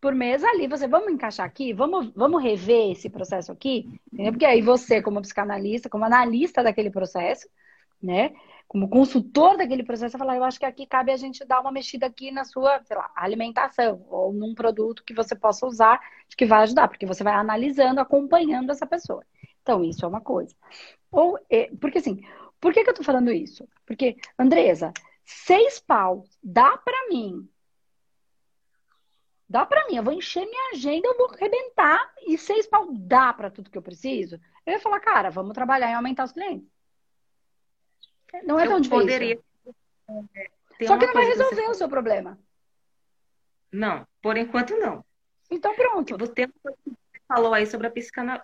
[0.00, 4.32] por mês ali, você vamos encaixar aqui, vamos, vamos rever esse processo aqui, entendeu?
[4.32, 7.48] Porque aí você, como psicanalista, como analista daquele processo,
[8.02, 8.32] né?
[8.66, 12.06] Como consultor daquele processo, falar, eu acho que aqui cabe a gente dar uma mexida
[12.06, 16.00] aqui na sua, sei lá, alimentação, ou num produto que você possa usar,
[16.36, 19.22] que vai ajudar, porque você vai analisando, acompanhando essa pessoa.
[19.60, 20.54] Então, isso é uma coisa.
[21.10, 22.22] Ou, é, porque assim,
[22.60, 23.68] por que, que eu tô falando isso?
[23.84, 24.92] Porque, Andresa,
[25.24, 27.48] seis pau dá para mim
[29.50, 33.32] Dá para mim, eu vou encher minha agenda, eu vou arrebentar e seis pau dá
[33.32, 34.40] para tudo que eu preciso.
[34.64, 36.70] Eu ia falar, cara, vamos trabalhar em aumentar os clientes.
[38.44, 39.00] Não é tão eu difícil.
[39.00, 39.40] Poderia...
[40.36, 41.70] É, Só que não vai resolver você...
[41.70, 42.38] o seu problema.
[43.72, 45.04] Não, por enquanto não.
[45.50, 46.16] Então pronto.
[46.16, 46.48] Você
[47.26, 48.40] falou aí sobre a psicana...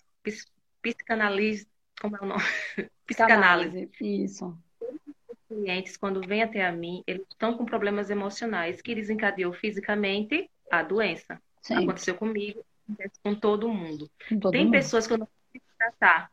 [0.83, 1.69] psicanálise,
[2.01, 2.43] como é o nome?
[3.07, 3.89] Psicanálise.
[4.01, 4.59] Isso.
[4.81, 10.51] Os clientes, quando vêm até a mim, eles estão com problemas emocionais que desencadeou fisicamente
[10.71, 11.41] a doença.
[11.63, 11.83] Sim.
[11.85, 12.65] Aconteceu comigo.
[12.85, 14.11] acontece com todo mundo.
[14.29, 14.73] Com todo Tem mundo.
[14.73, 16.31] pessoas que eu não consigo tratar,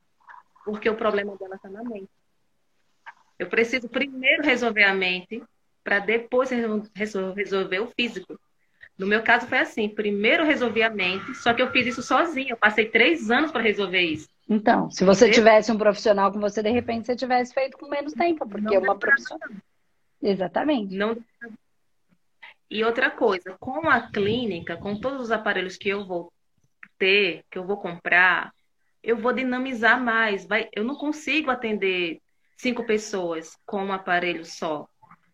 [0.64, 2.10] porque o problema dela está na mente.
[3.40, 5.44] Eu preciso primeiro resolver a mente,
[5.84, 6.50] para depois
[6.96, 8.40] resolver o físico.
[8.98, 12.52] No meu caso foi assim: primeiro resolvi a mente, só que eu fiz isso sozinha.
[12.52, 14.30] Eu passei três anos para resolver isso.
[14.48, 18.14] Então, se você tivesse um profissional com você, de repente você tivesse feito com menos
[18.14, 19.50] tempo, porque Não uma profissional.
[20.22, 20.96] Exatamente.
[20.96, 21.18] Não
[22.74, 26.34] E outra coisa, com a clínica, com todos os aparelhos que eu vou
[26.98, 28.52] ter, que eu vou comprar,
[29.04, 30.44] eu vou dinamizar mais.
[30.44, 32.20] Vai, eu não consigo atender
[32.58, 34.88] cinco pessoas com um aparelho só.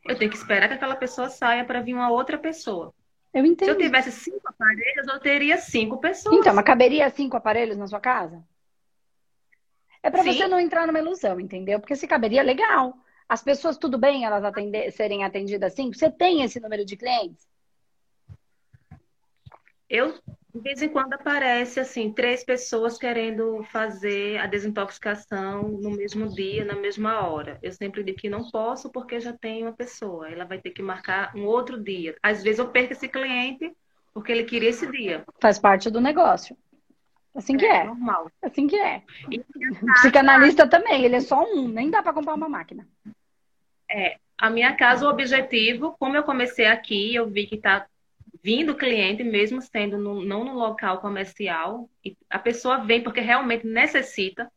[0.06, 2.94] Eu tenho que esperar que aquela pessoa saia para vir uma outra pessoa.
[3.34, 3.70] Eu entendo.
[3.70, 6.36] Se eu tivesse cinco aparelhos, eu teria cinco pessoas.
[6.36, 8.44] Então, mas caberia cinco aparelhos na sua casa?
[10.04, 11.80] É para você não entrar numa ilusão, entendeu?
[11.80, 12.98] Porque se caberia, legal.
[13.30, 15.94] As pessoas, tudo bem elas atender, serem atendidas assim?
[15.94, 17.48] Você tem esse número de clientes?
[19.88, 20.14] Eu,
[20.54, 26.66] de vez em quando, aparece assim, três pessoas querendo fazer a desintoxicação no mesmo dia,
[26.66, 27.60] na mesma hora.
[27.62, 30.30] Eu sempre digo que não posso porque já tem uma pessoa.
[30.30, 32.16] Ela vai ter que marcar um outro dia.
[32.24, 33.72] Às vezes eu perco esse cliente
[34.12, 35.24] porque ele queria esse dia.
[35.40, 36.58] Faz parte do negócio.
[37.36, 37.84] Assim que é.
[37.84, 38.32] normal.
[38.42, 39.04] Assim que é.
[39.30, 39.46] E O
[40.02, 42.88] psicanalista também, ele é só um, nem dá para comprar uma máquina.
[43.90, 47.88] É, a minha casa, o objetivo, como eu comecei aqui, eu vi que está
[48.42, 51.90] vindo cliente, mesmo sendo no, não no local comercial,
[52.30, 54.50] a pessoa vem porque realmente necessita,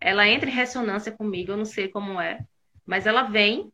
[0.00, 2.40] ela entra em ressonância comigo, eu não sei como é,
[2.84, 3.72] mas ela vem,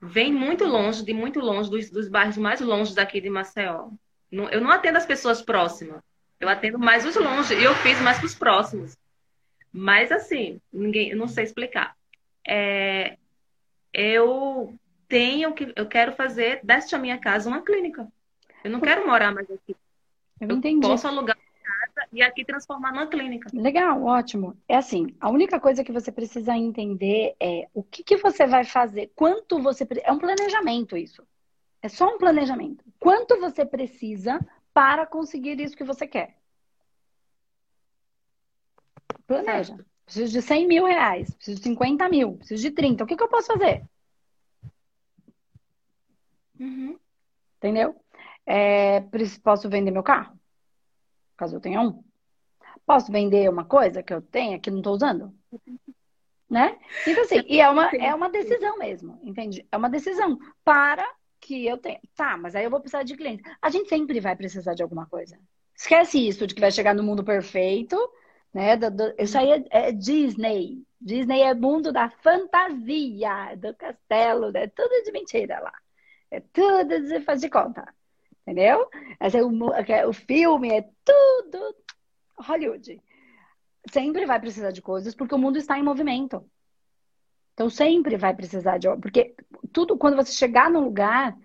[0.00, 3.90] vem muito longe, de muito longe, dos, dos bairros mais longe daqui de Maceió.
[4.30, 6.00] Eu não atendo as pessoas próximas,
[6.38, 8.96] eu atendo mais os longe, e eu fiz mais para os próximos.
[9.72, 11.96] Mas assim, ninguém, eu não sei explicar.
[12.46, 13.16] É,
[13.94, 14.74] eu
[15.08, 18.06] tenho que, eu quero fazer desta minha casa uma clínica.
[18.64, 19.76] Eu não quero morar mais aqui.
[20.40, 20.86] Eu Eu entendi.
[20.86, 23.48] posso alugar casa e aqui transformar numa clínica.
[23.54, 24.56] Legal, ótimo.
[24.68, 28.64] É assim, a única coisa que você precisa entender é o que que você vai
[28.64, 31.22] fazer, quanto você é um planejamento isso.
[31.80, 32.84] É só um planejamento.
[32.98, 34.40] Quanto você precisa
[34.72, 36.36] para conseguir isso que você quer?
[39.26, 39.76] Planeja.
[40.04, 43.04] Preciso de 100 mil reais, preciso de 50 mil, preciso de 30.
[43.04, 43.84] O que que eu posso fazer?
[46.60, 46.98] Uhum.
[47.56, 47.96] Entendeu?
[48.46, 49.02] É,
[49.42, 50.38] posso vender meu carro?
[51.36, 52.04] Caso eu tenha um.
[52.86, 55.34] Posso vender uma coisa que eu tenha que não estou usando?
[56.48, 56.78] Né?
[57.06, 59.66] Então, assim, e é uma, é uma decisão mesmo, entende?
[59.72, 61.04] É uma decisão para
[61.40, 62.00] que eu tenha.
[62.14, 63.42] Tá, mas aí eu vou precisar de cliente.
[63.60, 65.38] A gente sempre vai precisar de alguma coisa.
[65.74, 67.96] Esquece isso de que vai chegar no mundo perfeito,
[68.54, 68.76] né?
[68.76, 70.82] Do- do- isso aí é, é Disney.
[71.00, 75.72] Disney é mundo da fantasia, do castelo, é tudo de mentira lá.
[76.30, 77.86] É tudo de faz de conta.
[78.42, 78.88] Entendeu?
[79.20, 81.76] Esse é o, é o filme é tudo
[82.38, 83.00] Hollywood.
[83.90, 86.48] Sempre vai precisar de coisas porque o mundo está em movimento.
[87.54, 88.88] Então sempre vai precisar de.
[88.96, 89.34] Porque
[89.72, 91.36] tudo, quando você chegar num lugar,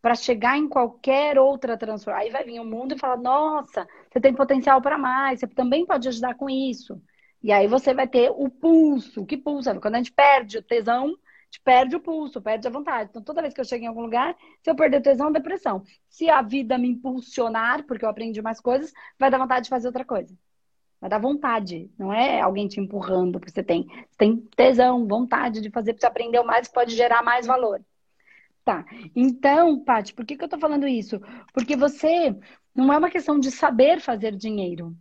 [0.00, 4.20] para chegar em qualquer outra transformação, aí vai vir o mundo e falar: nossa, você
[4.20, 7.00] tem potencial para mais, você também pode ajudar com isso.
[7.42, 9.26] E aí você vai ter o pulso.
[9.26, 9.78] Que pulso?
[9.78, 11.14] Quando a gente perde o tesão,
[11.56, 13.10] gente perde o pulso, perde a vontade.
[13.10, 15.82] Então, toda vez que eu chego em algum lugar, se eu perder tesão, depressão.
[16.08, 19.86] Se a vida me impulsionar, porque eu aprendi mais coisas, vai dar vontade de fazer
[19.86, 20.34] outra coisa.
[20.98, 25.60] Vai dar vontade, não é alguém te empurrando, porque você tem, você tem tesão, vontade
[25.60, 27.84] de fazer, porque você aprendeu mais, pode gerar mais valor.
[28.66, 28.84] Tá.
[29.14, 31.20] Então, Paty, por que que eu tô falando isso?
[31.54, 32.36] Porque você
[32.74, 34.92] não é uma questão de saber fazer dinheiro.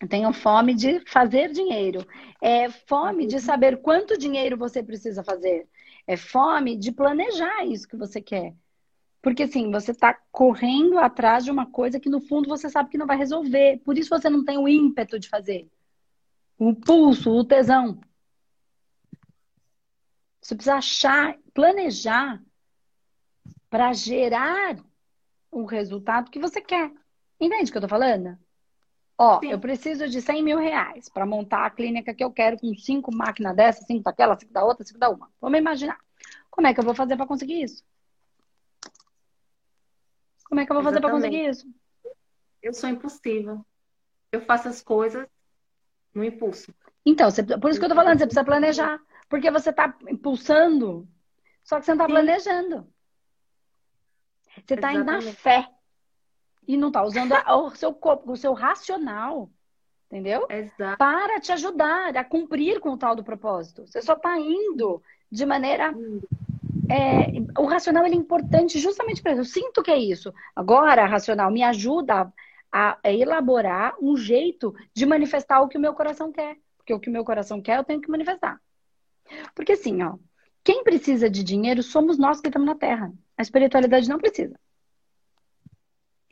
[0.00, 2.04] Eu tenho fome de fazer dinheiro.
[2.42, 5.68] É fome de saber quanto dinheiro você precisa fazer.
[6.04, 8.56] É fome de planejar isso que você quer.
[9.22, 12.98] Porque assim, você está correndo atrás de uma coisa que no fundo você sabe que
[12.98, 13.80] não vai resolver.
[13.84, 15.68] Por isso você não tem o ímpeto de fazer.
[16.58, 18.00] O pulso, o tesão.
[20.42, 22.42] Você precisa achar, planejar
[23.70, 24.76] para gerar
[25.50, 26.92] o resultado que você quer.
[27.40, 28.36] Entende o que eu tô falando?
[29.16, 29.52] Ó, Sim.
[29.52, 33.14] eu preciso de 100 mil reais para montar a clínica que eu quero com cinco
[33.14, 35.30] máquinas dessas, cinco daquela, cinco da outra, cinco da uma.
[35.40, 35.98] Vamos imaginar.
[36.50, 37.84] Como é que eu vou fazer para conseguir isso?
[40.44, 41.66] Como é que eu vou fazer para conseguir isso?
[42.62, 43.64] Eu sou impulsiva.
[44.32, 45.26] Eu faço as coisas
[46.12, 46.74] no impulso.
[47.06, 49.00] Então, você- por isso que eu tô falando, você precisa planejar.
[49.28, 51.08] Porque você tá impulsando,
[51.62, 52.12] só que você não tá Sim.
[52.12, 52.92] planejando.
[54.66, 55.68] Você tá indo na fé.
[56.66, 59.50] E não tá usando a- o seu corpo, o seu racional.
[60.06, 60.46] Entendeu?
[60.50, 60.98] Exato.
[60.98, 63.86] Para te ajudar a cumprir com o tal do propósito.
[63.86, 65.92] Você só tá indo de maneira.
[66.88, 67.26] é,
[67.60, 69.40] o racional ele é importante justamente para isso.
[69.40, 70.34] Eu sinto que é isso.
[70.56, 72.32] Agora, racional me ajuda
[72.72, 76.56] a, a elaborar um jeito de manifestar o que o meu coração quer.
[76.76, 78.60] Porque o que o meu coração quer, eu tenho que manifestar.
[79.54, 80.16] Porque assim, ó,
[80.62, 83.12] quem precisa de dinheiro somos nós que estamos na Terra.
[83.36, 84.58] A espiritualidade não precisa.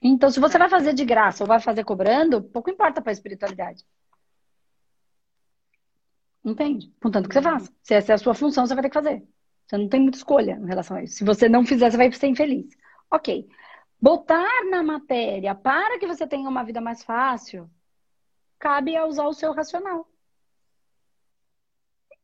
[0.03, 3.13] Então, se você vai fazer de graça ou vai fazer cobrando, pouco importa para a
[3.13, 3.85] espiritualidade.
[6.45, 6.93] Entende?
[7.03, 7.73] Contanto que você faça.
[7.83, 9.27] Se essa é a sua função, você vai ter que fazer.
[9.67, 11.17] Você não tem muita escolha em relação a isso.
[11.17, 12.67] Se você não fizer, você vai ser infeliz.
[13.11, 13.49] Ok.
[14.01, 17.69] Botar na matéria para que você tenha uma vida mais fácil,
[18.59, 20.09] cabe a usar o seu racional.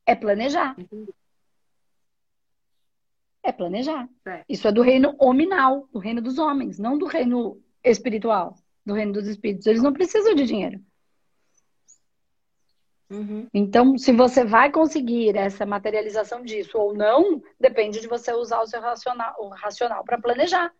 [0.06, 0.76] É planejar.
[3.44, 4.08] É planejar.
[4.26, 4.42] É.
[4.48, 9.12] Isso é do reino hominal, do reino dos homens, não do reino espiritual, do reino
[9.12, 9.66] dos espíritos.
[9.66, 10.80] Eles não precisam de dinheiro.
[13.10, 13.46] Uhum.
[13.52, 18.66] Então, se você vai conseguir essa materialização disso ou não, depende de você usar o
[18.66, 20.72] seu racional, o racional para planejar.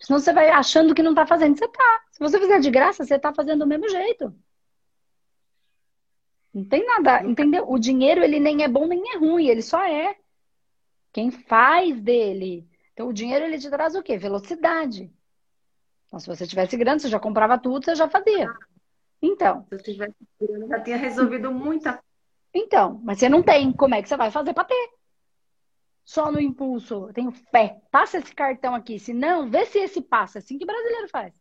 [0.00, 1.56] Senão você vai achando que não está fazendo.
[1.56, 2.02] Você está.
[2.10, 4.34] Se você fizer de graça, você está fazendo do mesmo jeito.
[6.52, 7.64] Não tem nada, entendeu?
[7.68, 10.16] O dinheiro, ele nem é bom nem é ruim, ele só é.
[11.12, 12.68] Quem faz dele.
[12.92, 14.18] Então, o dinheiro, ele te traz o quê?
[14.18, 15.10] Velocidade.
[16.06, 18.52] Então, se você tivesse grana, você já comprava tudo, você já fazia.
[19.22, 19.64] Então.
[19.68, 22.02] Se eu tivesse grana, já tinha resolvido muita
[22.52, 23.72] Então, mas você não tem.
[23.72, 24.90] Como é que você vai fazer para ter?
[26.04, 27.06] Só no impulso.
[27.08, 27.80] Eu tenho fé.
[27.92, 28.98] Passa esse cartão aqui.
[28.98, 30.38] Se não, vê se esse passa.
[30.38, 31.32] É assim que brasileiro faz.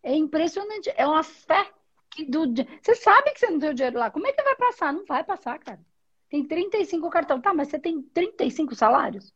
[0.00, 0.92] É impressionante.
[0.96, 1.73] É uma fé
[2.14, 2.46] que do.
[2.80, 4.10] Você sabe que você não tem o dinheiro lá.
[4.10, 4.92] Como é que vai passar?
[4.92, 5.80] Não vai passar, cara.
[6.30, 7.40] Tem 35 cartão.
[7.40, 9.34] Tá, mas você tem 35 salários?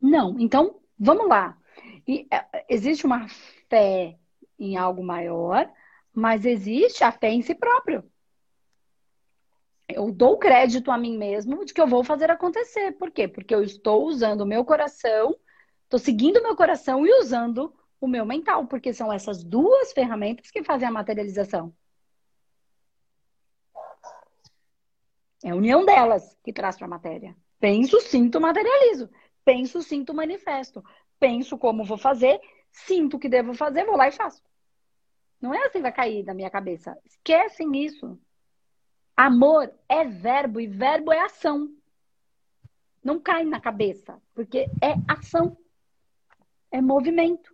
[0.00, 0.38] Não.
[0.38, 1.58] Então, vamos lá.
[2.06, 3.26] E, é, existe uma
[3.68, 4.18] fé
[4.58, 5.70] em algo maior,
[6.12, 8.04] mas existe a fé em si próprio.
[9.88, 12.92] Eu dou crédito a mim mesmo de que eu vou fazer acontecer.
[12.92, 13.28] Por quê?
[13.28, 15.36] Porque eu estou usando o meu coração,
[15.84, 20.50] estou seguindo o meu coração e usando o meu mental, porque são essas duas ferramentas
[20.50, 21.74] que fazem a materialização.
[25.42, 27.36] É a união delas que traz para a matéria.
[27.60, 29.10] Penso, sinto, materializo.
[29.44, 30.82] Penso, sinto, manifesto.
[31.18, 32.40] Penso como vou fazer,
[32.70, 34.42] sinto que devo fazer, vou lá e faço.
[35.40, 36.98] Não é assim que vai cair da minha cabeça.
[37.04, 38.18] Esquecem isso.
[39.16, 41.70] Amor é verbo e verbo é ação.
[43.02, 45.56] Não cai na cabeça, porque é ação.
[46.70, 47.53] É movimento.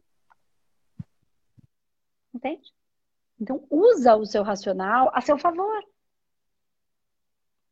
[2.35, 2.73] Entende?
[3.41, 5.83] Então, usa o seu racional a seu favor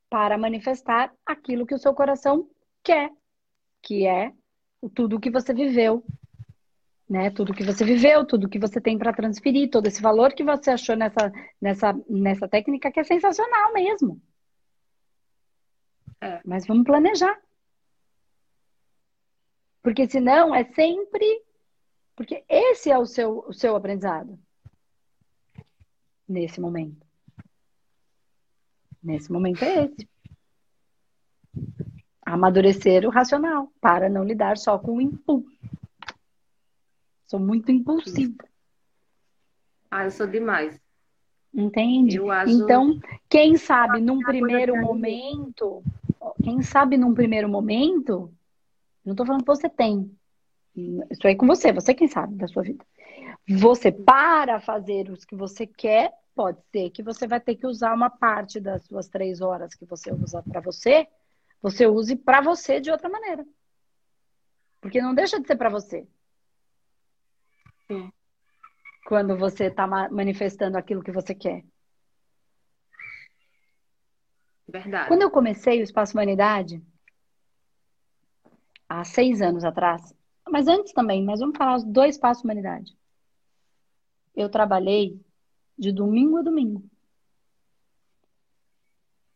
[0.09, 2.49] para manifestar aquilo que o seu coração
[2.83, 3.11] quer,
[3.83, 4.33] que é
[4.95, 6.03] tudo que você viveu,
[7.09, 7.31] né?
[7.31, 10.71] Tudo que você viveu, tudo que você tem para transferir, todo esse valor que você
[10.71, 14.21] achou nessa, nessa, nessa técnica que é sensacional mesmo.
[16.21, 16.41] É.
[16.45, 17.39] Mas vamos planejar.
[19.83, 21.43] Porque senão é sempre.
[22.17, 24.39] Porque esse é o seu, o seu aprendizado.
[26.29, 27.07] Nesse momento.
[29.03, 30.09] Nesse momento é esse.
[32.27, 35.49] Amadurecer o racional, para não lidar só com o impulso.
[37.25, 38.45] Sou muito impulsiva.
[39.91, 40.79] Ah, eu sou demais.
[41.55, 42.21] Entende?
[42.31, 42.53] Acho...
[42.53, 45.83] Então, quem sabe num primeiro momento,
[46.43, 48.31] quem sabe num primeiro momento,
[49.05, 50.11] não estou falando que você tem.
[50.77, 52.85] Isso aí é com você, você quem sabe da sua vida.
[53.49, 57.95] Você para fazer os que você quer, pode ser que você vai ter que usar
[57.95, 61.09] uma parte das suas três horas que você usa para você,
[61.63, 63.47] você use para você de outra maneira.
[64.83, 66.07] Porque não deixa de ser para você.
[69.07, 71.65] Quando você está manifestando aquilo que você quer.
[74.69, 75.09] Verdade.
[75.09, 76.83] Quando eu comecei o Espaço Humanidade,
[78.87, 80.15] há seis anos atrás,
[80.47, 82.98] mas antes também, mas vamos falar do Espaço Humanidade.
[84.39, 85.21] Eu trabalhei
[85.77, 86.85] de domingo a domingo.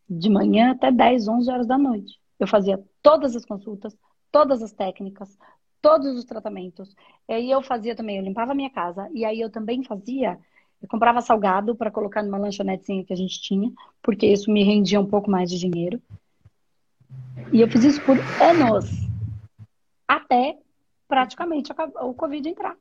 [0.08, 2.20] De manhã até 10, 11 horas da noite.
[2.38, 3.98] Eu fazia todas as consultas,
[4.30, 5.36] todas as técnicas,
[5.81, 6.94] todos os tratamentos.
[7.29, 9.10] E aí eu fazia também, eu limpava a minha casa.
[9.12, 10.38] E aí eu também fazia,
[10.81, 15.00] eu comprava salgado para colocar numa lanchonetezinha que a gente tinha, porque isso me rendia
[15.00, 16.00] um pouco mais de dinheiro.
[17.52, 18.88] E eu fiz isso por anos.
[20.06, 20.60] Até
[21.08, 21.72] praticamente
[22.02, 22.77] o Covid entrar.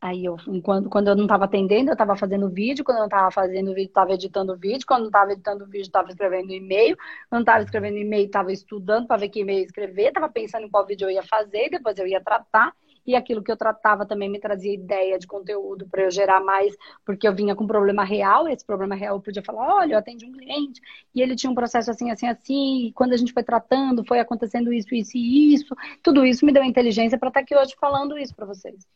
[0.00, 3.06] Aí eu, quando, quando eu não estava atendendo, eu estava fazendo vídeo, quando eu não
[3.06, 6.96] estava fazendo vídeo, estava editando vídeo, quando não estava editando vídeo, estava escrevendo e-mail,
[7.28, 10.86] quando estava escrevendo e-mail, estava estudando para ver que e-mail escrever, estava pensando em qual
[10.86, 12.74] vídeo eu ia fazer, depois eu ia tratar,
[13.06, 16.74] e aquilo que eu tratava também me trazia ideia de conteúdo para eu gerar mais,
[17.04, 19.98] porque eu vinha com um problema real, esse problema real eu podia falar, olha, eu
[19.98, 20.80] atendi um cliente
[21.14, 24.18] e ele tinha um processo assim, assim, assim, e quando a gente foi tratando, foi
[24.18, 27.74] acontecendo isso, isso e isso, tudo isso me deu inteligência para estar tá aqui hoje
[27.78, 28.86] falando isso para vocês.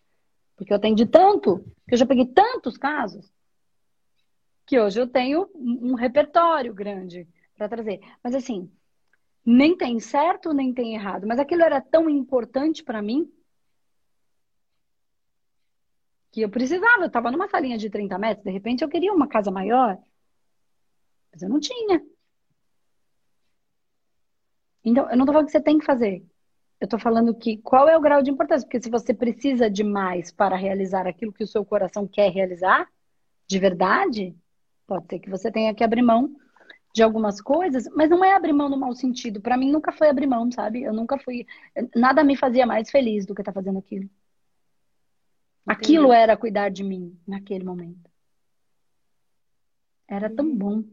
[0.57, 3.33] Porque eu atendi tanto, que eu já peguei tantos casos,
[4.67, 8.01] que hoje eu tenho um repertório grande para trazer.
[8.23, 8.71] Mas assim,
[9.45, 11.27] nem tem certo, nem tem errado.
[11.27, 13.31] Mas aquilo era tão importante para mim
[16.33, 17.03] que eu precisava.
[17.03, 19.99] Eu estava numa salinha de 30 metros, de repente eu queria uma casa maior,
[21.33, 22.03] mas eu não tinha.
[24.85, 26.25] Então, eu não estou falando que você tem que fazer.
[26.85, 29.83] Eu estou falando que qual é o grau de importância, porque se você precisa de
[29.83, 32.87] mais para realizar aquilo que o seu coração quer realizar,
[33.49, 34.37] de verdade,
[34.87, 36.37] pode ser que você tenha que abrir mão
[36.95, 39.41] de algumas coisas, mas não é abrir mão no mau sentido.
[39.41, 40.83] Para mim nunca foi abrir mão, sabe?
[40.83, 41.47] Eu nunca fui.
[41.97, 44.05] Nada me fazia mais feliz do que estar tá fazendo aquilo.
[44.05, 44.13] Entendi.
[45.67, 48.11] Aquilo era cuidar de mim naquele momento.
[50.07, 50.85] Era tão bom.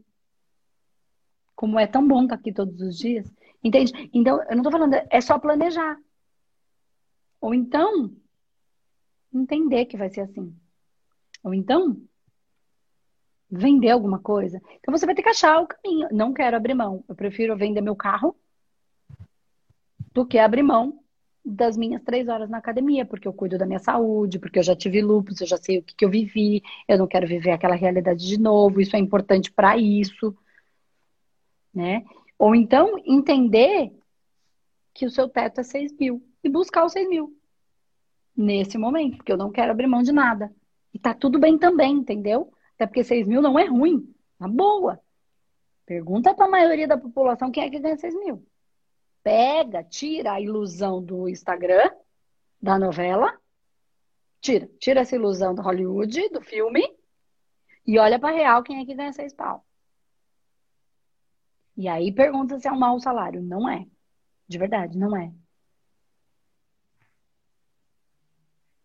[1.54, 3.30] Como é tão bom estar aqui todos os dias.
[3.62, 4.10] Entende?
[4.12, 5.98] Então, eu não tô falando, é só planejar.
[7.40, 8.10] Ou então,
[9.32, 10.54] entender que vai ser assim.
[11.42, 12.00] Ou então,
[13.50, 14.60] vender alguma coisa.
[14.78, 16.08] Então, você vai ter que achar o caminho.
[16.10, 17.04] Não quero abrir mão.
[17.08, 18.36] Eu prefiro vender meu carro
[20.12, 21.02] do que abrir mão
[21.44, 24.76] das minhas três horas na academia, porque eu cuido da minha saúde, porque eu já
[24.76, 27.74] tive lupus, eu já sei o que, que eu vivi, eu não quero viver aquela
[27.74, 30.36] realidade de novo, isso é importante para isso,
[31.74, 32.04] né?
[32.42, 33.96] Ou então entender
[34.92, 37.40] que o seu teto é 6 mil e buscar os 6 mil
[38.36, 40.52] nesse momento, porque eu não quero abrir mão de nada.
[40.92, 42.52] E tá tudo bem também, entendeu?
[42.74, 45.00] Até porque 6 mil não é ruim, tá boa.
[45.86, 48.44] Pergunta para a maioria da população quem é que ganha 6 mil.
[49.22, 51.92] Pega, tira a ilusão do Instagram,
[52.60, 53.38] da novela,
[54.40, 56.82] tira, tira essa ilusão do Hollywood, do filme,
[57.86, 59.64] e olha para real quem é que ganha 6 pau.
[61.76, 63.42] E aí pergunta se é um mau salário.
[63.42, 63.86] Não é.
[64.48, 65.32] De verdade, não é.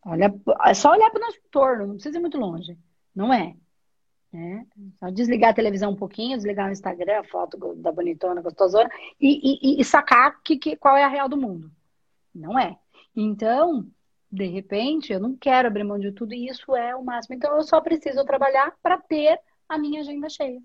[0.05, 0.33] Olha,
[0.65, 2.77] é só olhar para o nosso entorno, não precisa ir muito longe.
[3.13, 3.57] Não é.
[4.33, 4.63] é.
[4.99, 9.77] Só desligar a televisão um pouquinho, desligar o Instagram, a foto da bonitona, gostosona, e,
[9.77, 11.69] e, e sacar que, que, qual é a real do mundo.
[12.33, 12.77] Não é.
[13.13, 13.85] Então,
[14.31, 17.35] de repente, eu não quero abrir mão de tudo e isso é o máximo.
[17.35, 20.61] Então, eu só preciso trabalhar para ter a minha agenda cheia.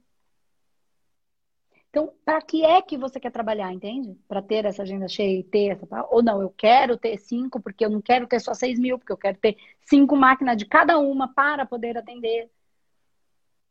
[1.93, 4.19] Então, para que é que você quer trabalhar, entende?
[4.27, 5.87] Para ter essa agenda cheia e ter essa.
[6.11, 9.13] Ou não, eu quero ter cinco, porque eu não quero ter só seis mil, porque
[9.13, 12.51] eu quero ter cinco máquinas de cada uma para poder atender.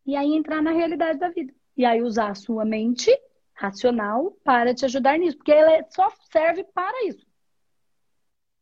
[0.06, 1.52] E aí entrar na realidade da vida.
[1.76, 3.12] E aí usar a sua mente
[3.56, 7.26] racional para te ajudar nisso, porque ela é, só serve para isso.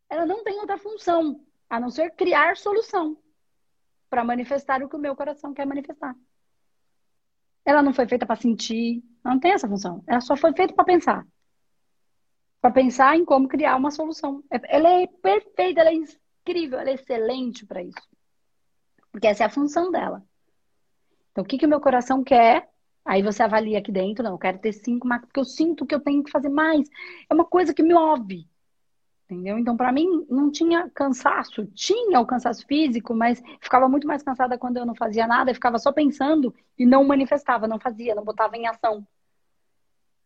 [0.08, 3.18] Ela não tem outra função a não ser criar solução
[4.08, 6.16] para manifestar o que o meu coração quer manifestar.
[7.64, 10.02] Ela não foi feita para sentir, não tem essa função.
[10.06, 11.26] Ela só foi feita para pensar.
[12.60, 14.42] Para pensar em como criar uma solução.
[14.50, 18.08] É, ela é perfeita, ela é incrível, ela é excelente para isso.
[19.12, 20.22] Porque essa é a função dela.
[21.32, 22.68] Então, o que, que o meu coração quer?
[23.04, 25.94] Aí você avalia aqui dentro, não, eu quero ter cinco máquinas, porque eu sinto que
[25.94, 26.88] eu tenho que fazer mais.
[27.28, 28.49] É uma coisa que me move.
[29.30, 29.56] Entendeu?
[29.56, 31.64] Então, para mim, não tinha cansaço.
[31.66, 35.54] Tinha o cansaço físico, mas ficava muito mais cansada quando eu não fazia nada, eu
[35.54, 39.06] ficava só pensando e não manifestava, não fazia, não botava em ação.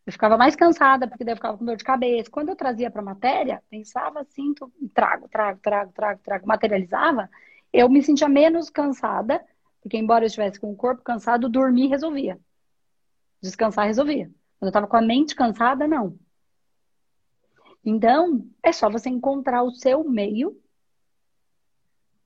[0.07, 2.31] Eu ficava mais cansada, porque daí eu ficava com dor de cabeça.
[2.31, 7.29] Quando eu trazia para matéria, pensava, sinto, trago, trago, trago, trago, trago, materializava,
[7.71, 9.45] eu me sentia menos cansada,
[9.83, 12.41] porque embora eu estivesse com o corpo cansado, dormir resolvia.
[13.43, 14.31] Descansar resolvia.
[14.59, 16.19] Quando eu estava com a mente cansada, não.
[17.85, 20.57] Então, é só você encontrar o seu meio,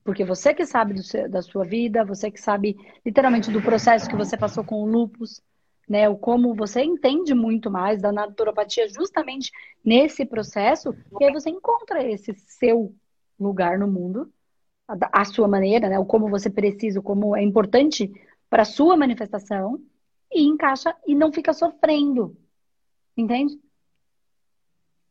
[0.05, 4.17] porque você que sabe seu, da sua vida, você que sabe literalmente do processo que
[4.17, 5.43] você passou com o lupus,
[5.89, 6.09] né?
[6.09, 9.51] O como você entende muito mais da naturopatia justamente
[9.85, 12.95] nesse processo, e aí você encontra esse seu
[13.39, 14.33] lugar no mundo,
[14.87, 15.99] a, a sua maneira, né?
[15.99, 18.11] O como você precisa, o como é importante
[18.49, 19.79] para a sua manifestação,
[20.33, 22.37] e encaixa e não fica sofrendo.
[23.17, 23.59] Entende?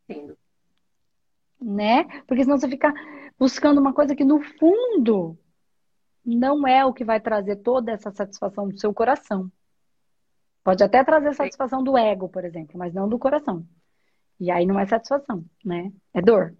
[0.08, 0.37] Entendo.
[1.60, 2.04] Né?
[2.28, 2.94] Porque senão você fica
[3.38, 5.38] buscando uma coisa que no fundo
[6.24, 9.52] não é o que vai trazer toda essa satisfação do seu coração.
[10.64, 13.66] Pode até trazer satisfação do ego, por exemplo, mas não do coração.
[14.40, 15.92] E aí não é satisfação, né?
[16.14, 16.56] É dor.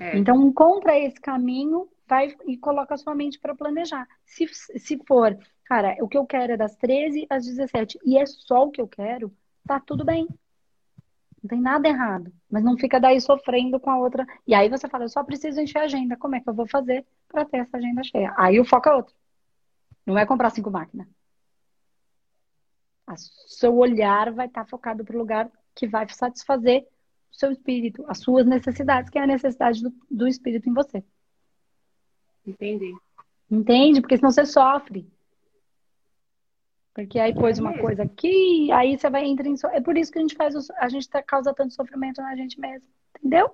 [0.00, 0.18] É.
[0.18, 4.06] Então encontra esse caminho, vai e coloca a sua mente para planejar.
[4.24, 8.26] Se, se for, cara, o que eu quero é das 13 às 17 e é
[8.26, 9.32] só o que eu quero,
[9.64, 10.26] tá tudo bem.
[11.42, 12.32] Não tem nada errado.
[12.50, 14.26] Mas não fica daí sofrendo com a outra.
[14.46, 16.16] E aí você fala, eu só preciso encher a agenda.
[16.16, 18.32] Como é que eu vou fazer para ter essa agenda cheia?
[18.36, 19.14] Aí o foco é outro.
[20.06, 21.08] Não é comprar cinco máquinas.
[23.08, 23.16] O
[23.48, 26.86] seu olhar vai estar focado para o lugar que vai satisfazer
[27.30, 31.02] o seu espírito, as suas necessidades, que é a necessidade do, do espírito em você.
[32.46, 32.94] Entendi.
[33.50, 34.00] Entende?
[34.00, 35.11] Porque senão você sofre.
[36.94, 39.56] Porque aí pôs uma coisa aqui, aí você vai entrar em.
[39.56, 39.66] So...
[39.68, 40.54] É por isso que a gente faz.
[40.54, 40.72] O...
[40.76, 42.86] A gente tá, causa tanto sofrimento na gente mesmo.
[43.18, 43.50] Entendeu?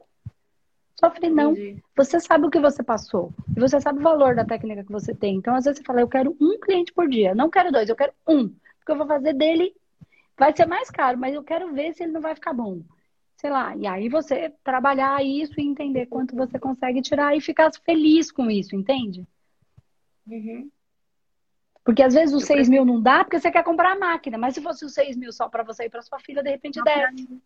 [0.98, 1.52] Sofre não.
[1.52, 1.82] Entendi.
[1.96, 3.32] Você sabe o que você passou.
[3.56, 5.36] E você sabe o valor da técnica que você tem.
[5.36, 7.34] Então, às vezes, você fala, eu quero um cliente por dia.
[7.34, 8.48] Não quero dois, eu quero um.
[8.48, 9.72] Porque eu vou fazer dele.
[10.36, 12.80] Vai ser mais caro, mas eu quero ver se ele não vai ficar bom.
[13.36, 13.76] Sei lá.
[13.76, 18.50] E aí você trabalhar isso e entender quanto você consegue tirar e ficar feliz com
[18.50, 19.24] isso, entende?
[20.26, 20.68] Uhum.
[21.88, 24.52] Porque às vezes os 6 mil não dá porque você quer comprar a máquina, mas
[24.52, 27.40] se fosse os 6 mil só para você e para sua filha, de repente desce.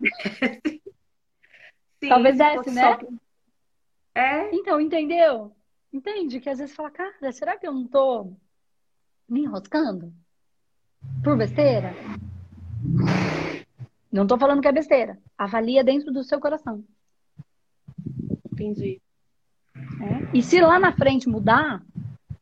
[2.02, 2.96] Sim, Talvez desce, né?
[4.14, 4.54] É.
[4.54, 5.54] Então, entendeu?
[5.92, 6.40] Entende?
[6.40, 8.32] Que às vezes fala, cara, será que eu não tô
[9.28, 10.10] me enroscando?
[11.22, 11.92] Por besteira?
[14.10, 15.18] Não tô falando que é besteira.
[15.36, 16.82] Avalia dentro do seu coração.
[18.50, 19.02] Entendi.
[19.76, 20.34] É.
[20.34, 21.84] E se lá na frente mudar,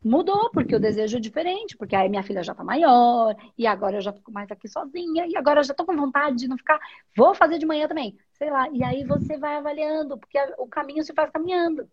[0.04, 3.96] mudou, porque o desejo é diferente, porque aí minha filha já tá maior, e agora
[3.96, 6.58] eu já fico mais aqui sozinha, e agora eu já tô com vontade de não
[6.58, 6.78] ficar,
[7.16, 11.02] vou fazer de manhã também, sei lá, e aí você vai avaliando, porque o caminho
[11.02, 11.88] se faz caminhando.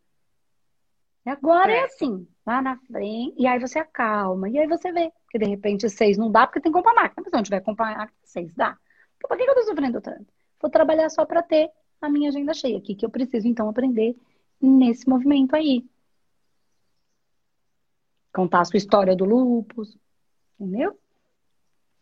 [1.26, 1.78] E agora é.
[1.78, 5.46] é assim, lá na frente, e aí você acalma, e aí você vê, que de
[5.46, 7.98] repente seis não dá, porque tem que comprar máquina, mas se não tiver que comprar
[7.98, 8.78] máquina, seis dá.
[9.16, 10.26] Então, por que eu tô sofrendo tanto?
[10.60, 11.70] Vou trabalhar só para ter
[12.02, 14.18] a minha agenda cheia aqui, que eu preciso então aprender
[14.60, 15.86] nesse movimento aí
[18.34, 19.98] contar a sua história do lupus,
[20.60, 20.98] entendeu?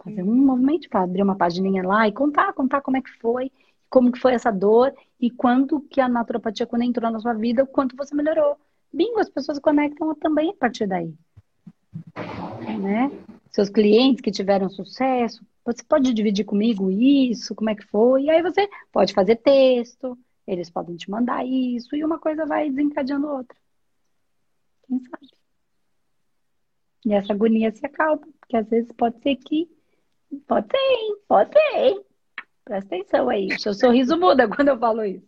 [0.03, 3.51] Fazer um movimento abrir uma pagininha lá e contar, contar como é que foi,
[3.89, 7.63] como que foi essa dor e quanto que a naturopatia, quando entrou na sua vida,
[7.63, 8.57] o quanto você melhorou.
[8.93, 11.13] Bingo, as pessoas conectam também a partir daí.
[12.79, 13.11] Né?
[13.49, 18.29] Seus clientes que tiveram sucesso, você pode dividir comigo isso, como é que foi, e
[18.29, 20.17] aí você pode fazer texto,
[20.47, 23.57] eles podem te mandar isso, e uma coisa vai desencadeando outra.
[24.87, 25.38] Quem sabe?
[27.05, 29.69] E essa agonia se acalma, porque às vezes pode ser que.
[30.47, 31.17] Pode ser, hein?
[31.27, 32.05] Pode ser, hein?
[32.63, 33.59] Presta atenção aí.
[33.59, 35.27] Seu sorriso muda quando eu falo isso.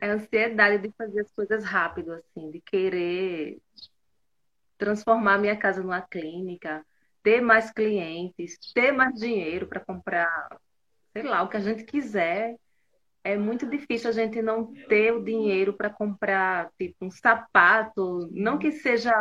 [0.00, 3.58] É a ansiedade de fazer as coisas rápido, assim, de querer
[4.78, 6.84] transformar minha casa numa clínica,
[7.22, 10.60] ter mais clientes, ter mais dinheiro para comprar,
[11.12, 12.56] sei lá, o que a gente quiser
[13.26, 18.56] é muito difícil a gente não ter o dinheiro para comprar tipo um sapato, não
[18.56, 19.12] que seja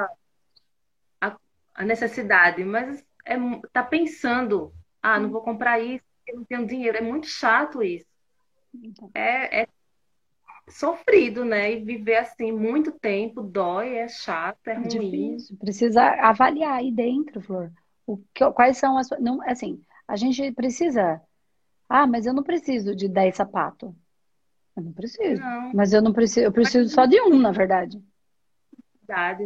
[1.19, 1.35] a,
[1.73, 3.35] a necessidade, mas é
[3.73, 6.97] tá pensando, ah, não vou comprar isso, porque não tenho dinheiro.
[6.99, 8.05] É muito chato isso.
[9.15, 9.67] É, é
[10.69, 11.73] sofrido, né?
[11.73, 14.87] E viver assim muito tempo dói, é chato, é, é ruim.
[14.87, 15.57] Difícil.
[15.57, 17.71] Precisa avaliar aí dentro, Flor.
[18.05, 21.19] O que, quais são as não assim, a gente precisa
[21.87, 23.93] ah, mas eu não preciso de 10 sapatos.
[24.75, 25.41] Eu não preciso.
[25.41, 25.73] Não.
[25.73, 28.01] Mas eu não preciso, eu preciso só de um, na verdade.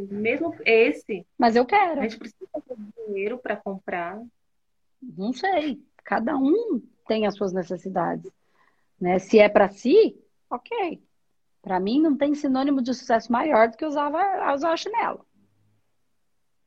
[0.09, 1.25] Mesmo esse.
[1.37, 1.99] Mas eu quero.
[1.99, 4.19] A gente precisa ter dinheiro para comprar.
[5.01, 5.83] Não sei.
[6.03, 8.31] Cada um tem as suas necessidades.
[8.99, 9.19] Né?
[9.19, 10.17] Se é para si,
[10.49, 11.01] ok.
[11.61, 14.09] Para mim, não tem sinônimo de sucesso maior do que usar,
[14.55, 15.25] usar chinelo.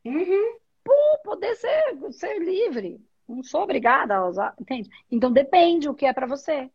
[0.04, 0.58] Uhum.
[0.84, 0.92] Pô,
[1.24, 3.00] poder ser, ser livre.
[3.28, 4.90] Não sou obrigada a usar, entende?
[5.10, 6.70] Então depende o que é para você.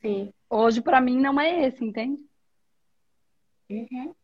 [0.00, 0.32] Sim.
[0.48, 2.22] Hoje, para mim, não é esse, entende?
[3.70, 4.14] Uhum.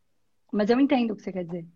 [0.52, 1.66] Mas eu entendo o que você quer dizer.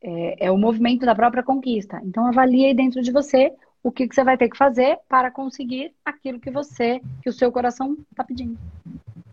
[0.00, 2.00] É, é, o movimento da própria conquista.
[2.04, 5.30] Então, avalie aí dentro de você o que, que você vai ter que fazer para
[5.30, 8.58] conseguir aquilo que você, que o seu coração está pedindo.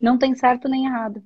[0.01, 1.23] Não tem certo nem errado.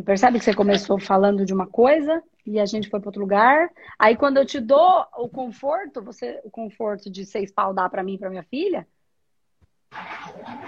[0.00, 3.20] Você percebe que você começou falando de uma coisa e a gente foi para outro
[3.20, 3.70] lugar.
[3.98, 8.02] Aí quando eu te dou o conforto, você o conforto de seis pau dar para
[8.02, 8.88] mim e para minha filha,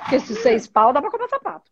[0.01, 1.71] porque se seis pau dá pra comprar sapato.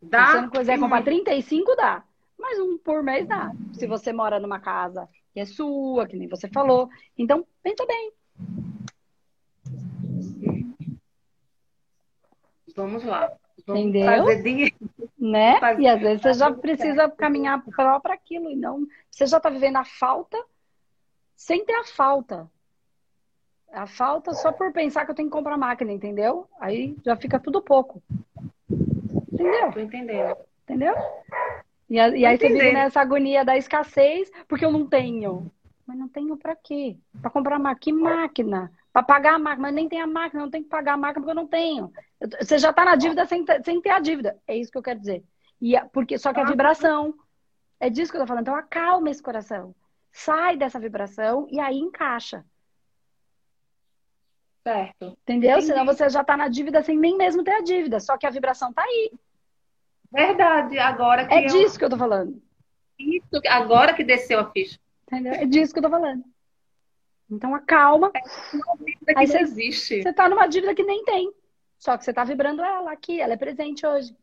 [0.00, 0.26] Dá.
[0.26, 2.04] Se você não quiser comprar 35, dá.
[2.38, 3.50] Mas um por mês dá.
[3.72, 6.88] Se você mora numa casa que é sua, que nem você falou.
[7.18, 8.12] Então, pensa bem.
[12.76, 13.32] Vamos lá.
[13.66, 14.06] Entendeu?
[14.06, 14.74] Fazer dinheiro.
[15.18, 15.58] Né?
[15.58, 15.82] Fazer...
[15.82, 17.62] E às vezes você já precisa caminhar
[18.00, 18.50] para aquilo.
[18.50, 18.86] E não.
[19.10, 20.36] Você já está vivendo a falta
[21.34, 22.50] sem ter a falta.
[23.72, 26.46] A falta só por pensar que eu tenho que comprar máquina, entendeu?
[26.60, 28.02] Aí já fica tudo pouco.
[29.32, 29.72] Entendeu?
[29.72, 30.36] Tô entendendo.
[30.62, 30.94] Entendeu?
[31.90, 35.50] E, a, e aí você vive nessa agonia da escassez, porque eu não tenho.
[35.86, 36.96] Mas não tenho para quê?
[37.20, 37.80] Para comprar máquina.
[37.80, 38.72] Que máquina?
[38.92, 39.62] Para pagar a máquina.
[39.62, 41.92] Mas nem tem a máquina, não tem que pagar a máquina porque eu não tenho.
[42.40, 44.38] Você já está na dívida sem, sem ter a dívida.
[44.46, 45.22] É isso que eu quero dizer.
[45.60, 46.46] E porque, só que a ah.
[46.46, 47.14] vibração.
[47.78, 48.42] É disso que eu tô falando.
[48.42, 49.74] Então acalma esse coração.
[50.10, 52.44] Sai dessa vibração e aí encaixa.
[54.66, 55.18] Certo.
[55.22, 55.50] Entendeu?
[55.52, 55.66] Entendi.
[55.66, 58.00] Senão você já está na dívida sem nem mesmo ter a dívida.
[58.00, 59.12] Só que a vibração tá aí.
[60.10, 60.78] Verdade.
[60.78, 61.48] Agora que É eu...
[61.48, 62.42] disso que eu tô falando.
[62.98, 64.78] Isso, agora que desceu a ficha.
[65.28, 66.24] É disso que eu tô falando.
[67.30, 68.10] Então acalma.
[68.14, 68.20] É
[68.56, 70.02] uma dívida que Aí não existe.
[70.02, 71.32] Você tá numa dívida que nem tem.
[71.78, 74.16] Só que você tá vibrando ela aqui, ela é presente hoje.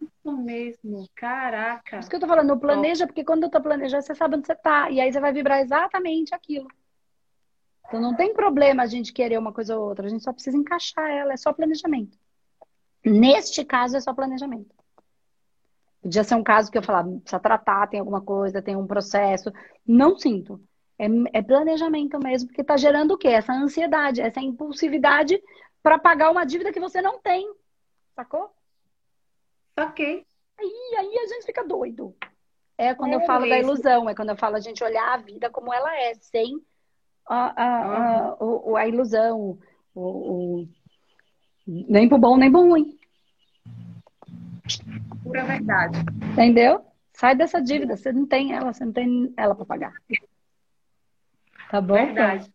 [0.00, 1.98] Isso mesmo, caraca.
[1.98, 4.54] Isso que eu tô falando, planeja, porque quando eu tô planejando, você sabe onde você
[4.54, 4.90] tá.
[4.90, 6.68] E aí você vai vibrar exatamente aquilo.
[7.86, 10.56] Então não tem problema a gente querer uma coisa ou outra, a gente só precisa
[10.56, 12.18] encaixar ela, é só planejamento.
[13.04, 14.74] Neste caso é só planejamento.
[16.02, 19.52] Podia ser um caso que eu falava, precisa tratar, tem alguma coisa, tem um processo.
[19.86, 20.60] Não sinto.
[20.98, 23.28] É, é planejamento mesmo, porque está gerando o quê?
[23.28, 25.40] Essa ansiedade, essa impulsividade
[25.82, 27.48] para pagar uma dívida que você não tem.
[28.14, 28.50] Sacou?
[29.78, 30.26] Ok.
[30.58, 32.14] Aí, aí a gente fica doido.
[32.76, 33.54] É quando é eu falo mesmo.
[33.54, 36.60] da ilusão, é quando eu falo a gente olhar a vida como ela é, sem
[37.28, 39.58] a, a, a, a ilusão,
[39.94, 40.68] o, o,
[41.66, 42.98] nem pro bom, nem pro ruim.
[45.28, 45.98] Pura verdade.
[46.32, 46.86] Entendeu?
[47.12, 49.92] Sai dessa dívida, você não tem ela, você não tem ela para pagar.
[51.70, 51.96] Tá bom?
[51.96, 52.50] Verdade.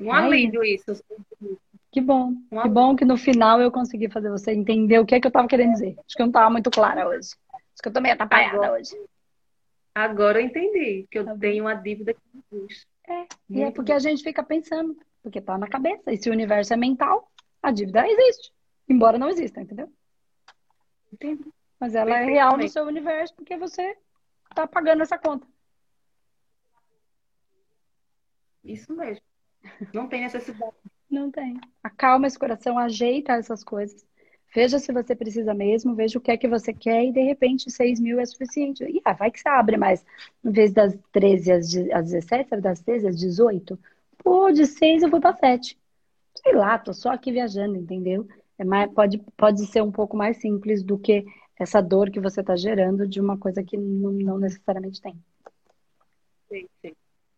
[0.00, 1.04] Um alívio isso.
[1.92, 2.32] Que bom.
[2.50, 5.26] Um que bom que no final eu consegui fazer você entender o que é que
[5.26, 5.94] eu tava querendo dizer.
[6.06, 7.36] Acho que eu não tava muito clara hoje.
[7.52, 8.96] Acho que eu meio atrapalhada agora, hoje.
[9.94, 12.86] Agora eu entendi que eu tá tenho uma dívida que existe.
[13.06, 13.96] É, e é porque bom.
[13.96, 16.10] a gente fica pensando, porque tá na cabeça.
[16.10, 17.30] E se o universo é mental,
[17.62, 18.52] a dívida existe.
[18.88, 19.92] Embora não exista, entendeu?
[21.12, 21.44] Entendi.
[21.80, 23.96] Mas ela é real no seu universo porque você
[24.54, 25.46] tá pagando essa conta.
[28.64, 29.22] Isso mesmo.
[29.94, 30.76] Não tem necessidade.
[31.10, 31.58] Não tem.
[31.82, 34.06] Acalma esse coração, ajeita essas coisas.
[34.54, 37.70] Veja se você precisa mesmo, veja o que é que você quer e de repente
[37.70, 38.82] 6 mil é suficiente.
[38.84, 40.04] E ah, vai que você abre mais.
[40.44, 43.78] Em vez das 13 às, 17, sabe, das 13 às 18,
[44.18, 45.78] pô, de 6 eu vou para 7.
[46.42, 48.26] Sei lá, tô só aqui viajando, entendeu?
[48.58, 51.24] É mais, pode, pode ser um pouco mais simples do que
[51.58, 55.18] essa dor que você está gerando de uma coisa que não, não necessariamente tem.
[56.48, 56.92] Sim, sim.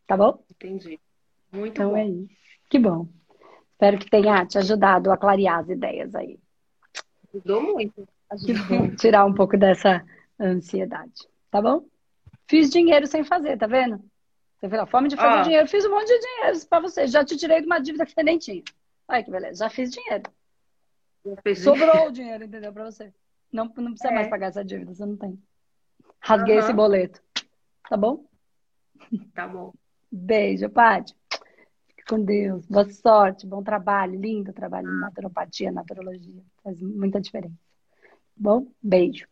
[0.06, 0.42] Tá bom?
[0.50, 1.00] Entendi.
[1.52, 1.96] Muito então bom.
[1.96, 2.34] é isso.
[2.68, 3.08] Que bom.
[3.72, 6.38] Espero que tenha te ajudado a clarear as ideias aí.
[7.32, 8.06] Ajudou muito.
[8.30, 8.94] Ajudou.
[8.96, 10.04] Tirar um pouco dessa
[10.38, 11.28] ansiedade.
[11.50, 11.84] Tá bom?
[12.46, 14.04] Fiz dinheiro sem fazer, tá vendo?
[14.60, 15.66] Você a fome de fazer dinheiro.
[15.66, 17.06] Fiz um monte de dinheiro para você.
[17.06, 18.62] Já te tirei de uma dívida que você nem tinha.
[19.08, 19.64] Olha que beleza.
[19.64, 20.24] Já fiz dinheiro.
[21.56, 22.72] Sobrou o dinheiro, entendeu?
[22.72, 23.12] Pra você.
[23.52, 24.14] Não, não precisa é.
[24.14, 25.40] mais pagar essa dívida, você não tem.
[26.20, 26.60] Rasguei uhum.
[26.60, 27.22] esse boleto.
[27.88, 28.24] Tá bom?
[29.34, 29.72] Tá bom.
[30.10, 31.16] Beijo, Paty.
[31.88, 32.66] Fique com Deus.
[32.66, 34.20] Boa sorte, bom trabalho.
[34.20, 36.42] Lindo trabalho em naturopatia, naturologia.
[36.62, 37.54] Faz muita diferença.
[37.54, 38.66] Tá bom?
[38.82, 39.26] Beijo.